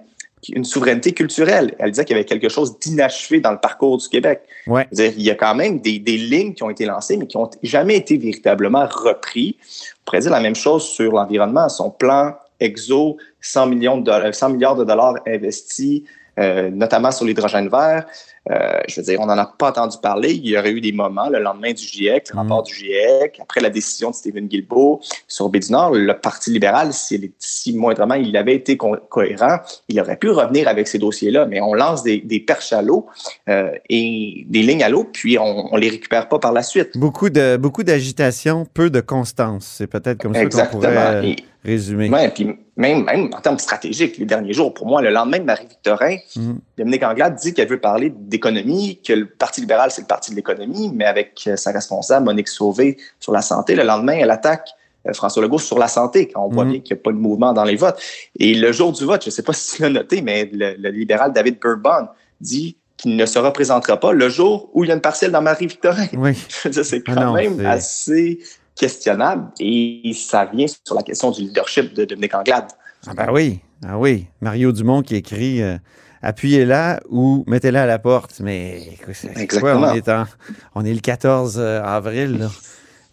une 0.50 0.64
souveraineté 0.64 1.12
culturelle. 1.12 1.74
Elle 1.78 1.90
disait 1.90 2.04
qu'il 2.04 2.16
y 2.16 2.18
avait 2.18 2.26
quelque 2.26 2.48
chose 2.48 2.78
d'inachevé 2.78 3.40
dans 3.40 3.52
le 3.52 3.58
parcours 3.58 3.98
du 3.98 4.08
Québec. 4.08 4.42
Ouais. 4.66 4.88
Il 4.92 5.22
y 5.22 5.30
a 5.30 5.34
quand 5.34 5.54
même 5.54 5.78
des, 5.80 5.98
des 5.98 6.16
lignes 6.16 6.54
qui 6.54 6.62
ont 6.62 6.70
été 6.70 6.84
lancées, 6.84 7.16
mais 7.16 7.26
qui 7.26 7.36
n'ont 7.36 7.50
jamais 7.62 7.96
été 7.96 8.16
véritablement 8.16 8.86
repris. 8.86 9.56
On 9.60 10.04
pourrait 10.06 10.20
dire 10.20 10.32
la 10.32 10.40
même 10.40 10.56
chose 10.56 10.84
sur 10.84 11.12
l'environnement. 11.12 11.68
Son 11.68 11.90
plan 11.90 12.34
EXO, 12.60 13.18
100, 13.40 13.66
millions 13.66 13.98
de 13.98 14.04
dollars, 14.04 14.34
100 14.34 14.50
milliards 14.50 14.76
de 14.76 14.84
dollars 14.84 15.14
investis, 15.26 16.02
euh, 16.38 16.70
notamment 16.70 17.10
sur 17.10 17.26
l'hydrogène 17.26 17.68
vert. 17.68 18.06
Euh, 18.50 18.80
je 18.88 18.96
veux 19.00 19.04
dire, 19.04 19.20
on 19.20 19.26
n'en 19.26 19.38
a 19.38 19.46
pas 19.46 19.68
entendu 19.70 19.96
parler. 20.02 20.32
Il 20.32 20.48
y 20.48 20.58
aurait 20.58 20.72
eu 20.72 20.80
des 20.80 20.90
moments, 20.90 21.28
le 21.28 21.38
lendemain 21.38 21.72
du 21.72 21.82
GIEC, 21.84 22.30
le 22.30 22.34
Mm. 22.34 22.38
rapport 22.38 22.62
du 22.64 22.74
GIEC, 22.74 23.38
après 23.40 23.60
la 23.60 23.70
décision 23.70 24.10
de 24.10 24.16
Stephen 24.16 24.48
Guilbeault 24.48 25.00
sur 25.28 25.48
du 25.48 25.60
Nord, 25.70 25.92
le 25.94 26.12
Parti 26.18 26.50
libéral, 26.50 26.92
si, 26.92 27.32
si 27.38 27.72
moindrement 27.76 28.14
il 28.14 28.36
avait 28.36 28.56
été 28.56 28.76
co- 28.76 28.96
cohérent, 29.08 29.58
il 29.88 30.00
aurait 30.00 30.16
pu 30.16 30.28
revenir 30.30 30.66
avec 30.66 30.88
ces 30.88 30.98
dossiers-là, 30.98 31.46
mais 31.46 31.60
on 31.60 31.72
lance 31.72 32.02
des, 32.02 32.18
des 32.18 32.40
perches 32.40 32.72
à 32.72 32.82
l'eau 32.82 33.06
euh, 33.48 33.70
et 33.88 34.44
des 34.48 34.62
lignes 34.62 34.82
à 34.82 34.88
l'eau, 34.88 35.04
puis 35.04 35.38
on, 35.38 35.72
on 35.72 35.76
les 35.76 35.88
récupère 35.90 36.28
pas 36.28 36.40
par 36.40 36.52
la 36.52 36.62
suite. 36.64 36.98
Beaucoup 36.98 37.30
de 37.30 37.56
beaucoup 37.56 37.84
d'agitation, 37.84 38.66
peu 38.74 38.90
de 38.90 39.00
constance. 39.00 39.74
C'est 39.78 39.86
peut-être 39.86 40.20
comme 40.20 40.34
ça 40.34 40.66
qu'on 40.66 40.78
pourrait 40.78 40.96
euh, 40.96 41.22
Et- 41.22 41.36
résumer. 41.64 42.10
Ouais, 42.10 42.28
puis 42.28 42.56
même, 42.76 43.04
même 43.04 43.30
en 43.32 43.40
termes 43.40 43.58
stratégiques, 43.58 44.18
les 44.18 44.24
derniers 44.24 44.52
jours, 44.52 44.74
pour 44.74 44.86
moi, 44.88 45.00
le 45.00 45.10
lendemain 45.10 45.38
de 45.38 45.44
Marie-Victorin, 45.44 46.16
Mhm. 46.34 46.58
Dominique 46.82 47.04
Anglade 47.04 47.36
dit 47.36 47.54
qu'elle 47.54 47.68
veut 47.68 47.80
parler 47.80 48.12
d'économie, 48.14 49.00
que 49.06 49.12
le 49.12 49.26
Parti 49.26 49.60
libéral, 49.60 49.90
c'est 49.92 50.00
le 50.02 50.06
parti 50.08 50.30
de 50.32 50.36
l'économie, 50.36 50.90
mais 50.92 51.04
avec 51.04 51.42
euh, 51.46 51.56
sa 51.56 51.70
responsable, 51.70 52.24
Monique 52.24 52.48
Sauvé, 52.48 52.96
sur 53.20 53.32
la 53.32 53.40
santé. 53.42 53.74
Le 53.76 53.84
lendemain, 53.84 54.14
elle 54.14 54.30
attaque 54.30 54.68
euh, 55.06 55.12
François 55.12 55.42
Legault 55.42 55.58
sur 55.58 55.78
la 55.78 55.88
santé, 55.88 56.28
quand 56.28 56.44
on 56.44 56.48
voit 56.48 56.64
Mhm. 56.64 56.70
bien 56.72 56.80
qu'il 56.80 56.94
n'y 56.96 57.00
a 57.00 57.02
pas 57.04 57.12
de 57.12 57.16
mouvement 57.16 57.52
dans 57.52 57.64
les 57.64 57.76
votes. 57.76 58.00
Et 58.38 58.54
le 58.54 58.72
jour 58.72 58.92
du 58.92 59.04
vote, 59.04 59.22
je 59.22 59.28
ne 59.28 59.32
sais 59.32 59.42
pas 59.42 59.52
si 59.60 59.76
tu 59.76 59.82
l'as 59.82 59.90
noté, 59.90 60.22
mais 60.22 60.50
le, 60.52 60.74
le 60.76 60.88
libéral 60.90 61.32
David 61.32 61.58
Bourbon 61.60 62.08
dit 62.40 62.76
qu'il 62.96 63.16
ne 63.16 63.26
se 63.26 63.38
représentera 63.38 63.98
pas 63.98 64.12
le 64.12 64.28
jour 64.28 64.70
où 64.74 64.84
il 64.84 64.88
y 64.88 64.90
a 64.90 64.94
une 64.94 65.00
partielle 65.00 65.30
dans 65.32 65.42
Marie-Victorin. 65.42 66.06
Oui. 66.14 66.32
C'est 66.70 67.02
Ah 67.06 67.14
quand 67.14 67.24
non, 67.26 67.32
même 67.34 67.64
assez 67.66 68.38
questionnable 68.76 69.50
et 69.60 70.12
ça 70.14 70.46
vient 70.46 70.66
sur 70.84 70.94
la 70.96 71.02
question 71.02 71.30
du 71.30 71.42
leadership 71.42 71.94
de 71.94 72.04
Dominique 72.04 72.34
Anglade. 72.34 72.66
Ah 73.06 73.14
ben 73.14 73.28
oui, 73.32 73.60
ah 73.86 73.98
oui. 73.98 74.26
Mario 74.40 74.72
Dumont 74.72 75.02
qui 75.02 75.16
écrit 75.16 75.62
euh, 75.62 75.76
appuyez-la 76.22 77.00
ou 77.10 77.44
mettez-la 77.46 77.82
à 77.82 77.86
la 77.86 77.98
porte. 77.98 78.40
Mais 78.40 78.80
écoute, 78.92 79.60
quoi? 79.60 79.76
On 79.76 79.94
est, 79.94 80.08
en- 80.08 80.26
on 80.74 80.84
est 80.84 80.94
le 80.94 81.00
14 81.00 81.58
avril. 81.60 82.38
là. 82.38 82.48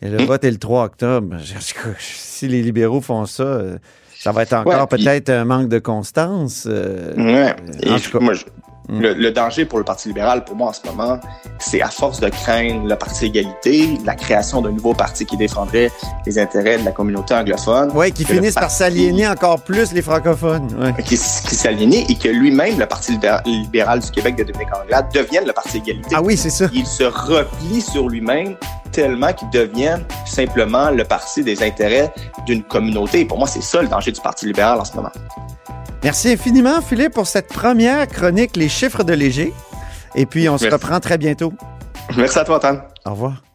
Et 0.01 0.07
le 0.07 0.23
vote 0.23 0.43
est 0.45 0.51
le 0.51 0.57
3 0.57 0.85
octobre. 0.85 1.35
Si 1.99 2.47
les 2.47 2.61
libéraux 2.61 3.01
font 3.01 3.25
ça, 3.25 3.43
euh, 3.43 3.77
ça 4.17 4.31
va 4.31 4.43
être 4.43 4.53
encore 4.53 4.73
Ouais, 4.73 4.87
peut-être 4.97 5.29
un 5.29 5.43
manque 5.43 5.67
de 5.67 5.79
constance. 5.79 6.65
euh, 6.69 7.13
Ouais. 7.17 7.53
Et 7.83 7.89
en 7.91 7.97
je- 7.97 8.09
tout 8.09 8.17
cas. 8.17 8.23
moi, 8.23 8.33
je- 8.33 8.45
Mm. 8.89 9.01
le, 9.01 9.13
le 9.13 9.31
danger 9.31 9.65
pour 9.65 9.77
le 9.77 9.85
Parti 9.85 10.07
libéral, 10.07 10.43
pour 10.43 10.55
moi, 10.55 10.69
en 10.69 10.73
ce 10.73 10.81
moment, 10.85 11.19
c'est 11.59 11.81
à 11.81 11.89
force 11.89 12.19
de 12.19 12.29
craindre 12.29 12.87
le 12.87 12.95
Parti 12.95 13.25
égalité, 13.25 13.97
la 14.03 14.15
création 14.15 14.61
d'un 14.61 14.71
nouveau 14.71 14.93
parti 14.93 15.25
qui 15.25 15.37
défendrait 15.37 15.91
les 16.25 16.39
intérêts 16.39 16.79
de 16.79 16.85
la 16.85 16.91
communauté 16.91 17.35
anglophone. 17.35 17.91
Ouais, 17.91 18.11
qui 18.11 18.25
finissent 18.25 18.55
par 18.55 18.71
s'aliéner 18.71 19.27
encore 19.27 19.61
plus 19.61 19.93
les 19.93 20.01
francophones. 20.01 20.67
Ouais. 20.79 20.93
Qui, 21.03 21.15
qui 21.15 21.17
s'aliénait 21.55 22.05
et 22.09 22.15
que 22.15 22.29
lui-même, 22.29 22.79
le 22.79 22.85
Parti 22.87 23.11
libéral, 23.11 23.43
libéral 23.45 23.99
du 23.99 24.09
Québec 24.09 24.35
de 24.37 24.43
Dominique 24.43 24.75
Anglade, 24.75 25.05
devienne 25.13 25.45
le 25.45 25.53
Parti 25.53 25.77
égalité. 25.77 26.15
Ah 26.15 26.21
oui, 26.21 26.35
c'est 26.35 26.49
ça. 26.49 26.65
Il 26.73 26.87
se 26.87 27.03
replie 27.03 27.81
sur 27.81 28.09
lui-même 28.09 28.55
tellement 28.91 29.31
qu'il 29.33 29.49
devienne 29.51 30.03
simplement 30.25 30.89
le 30.89 31.03
parti 31.03 31.43
des 31.43 31.61
intérêts 31.61 32.11
d'une 32.47 32.63
communauté. 32.63 33.23
Pour 33.23 33.37
moi, 33.37 33.47
c'est 33.47 33.61
ça 33.61 33.83
le 33.83 33.87
danger 33.87 34.11
du 34.11 34.19
Parti 34.19 34.47
libéral 34.47 34.79
en 34.79 34.85
ce 34.85 34.95
moment. 34.95 35.11
Merci 36.03 36.31
infiniment, 36.31 36.81
Philippe, 36.81 37.13
pour 37.13 37.27
cette 37.27 37.47
première 37.47 38.07
chronique 38.07 38.55
Les 38.55 38.69
chiffres 38.69 39.03
de 39.03 39.13
léger. 39.13 39.53
Et 40.15 40.25
puis, 40.25 40.47
on 40.49 40.57
se 40.57 40.67
reprend 40.67 40.99
très 40.99 41.17
bientôt. 41.17 41.53
Merci 42.15 42.39
à 42.39 42.43
toi, 42.45 42.57
Antoine. 42.57 42.81
Au 43.05 43.11
revoir. 43.11 43.48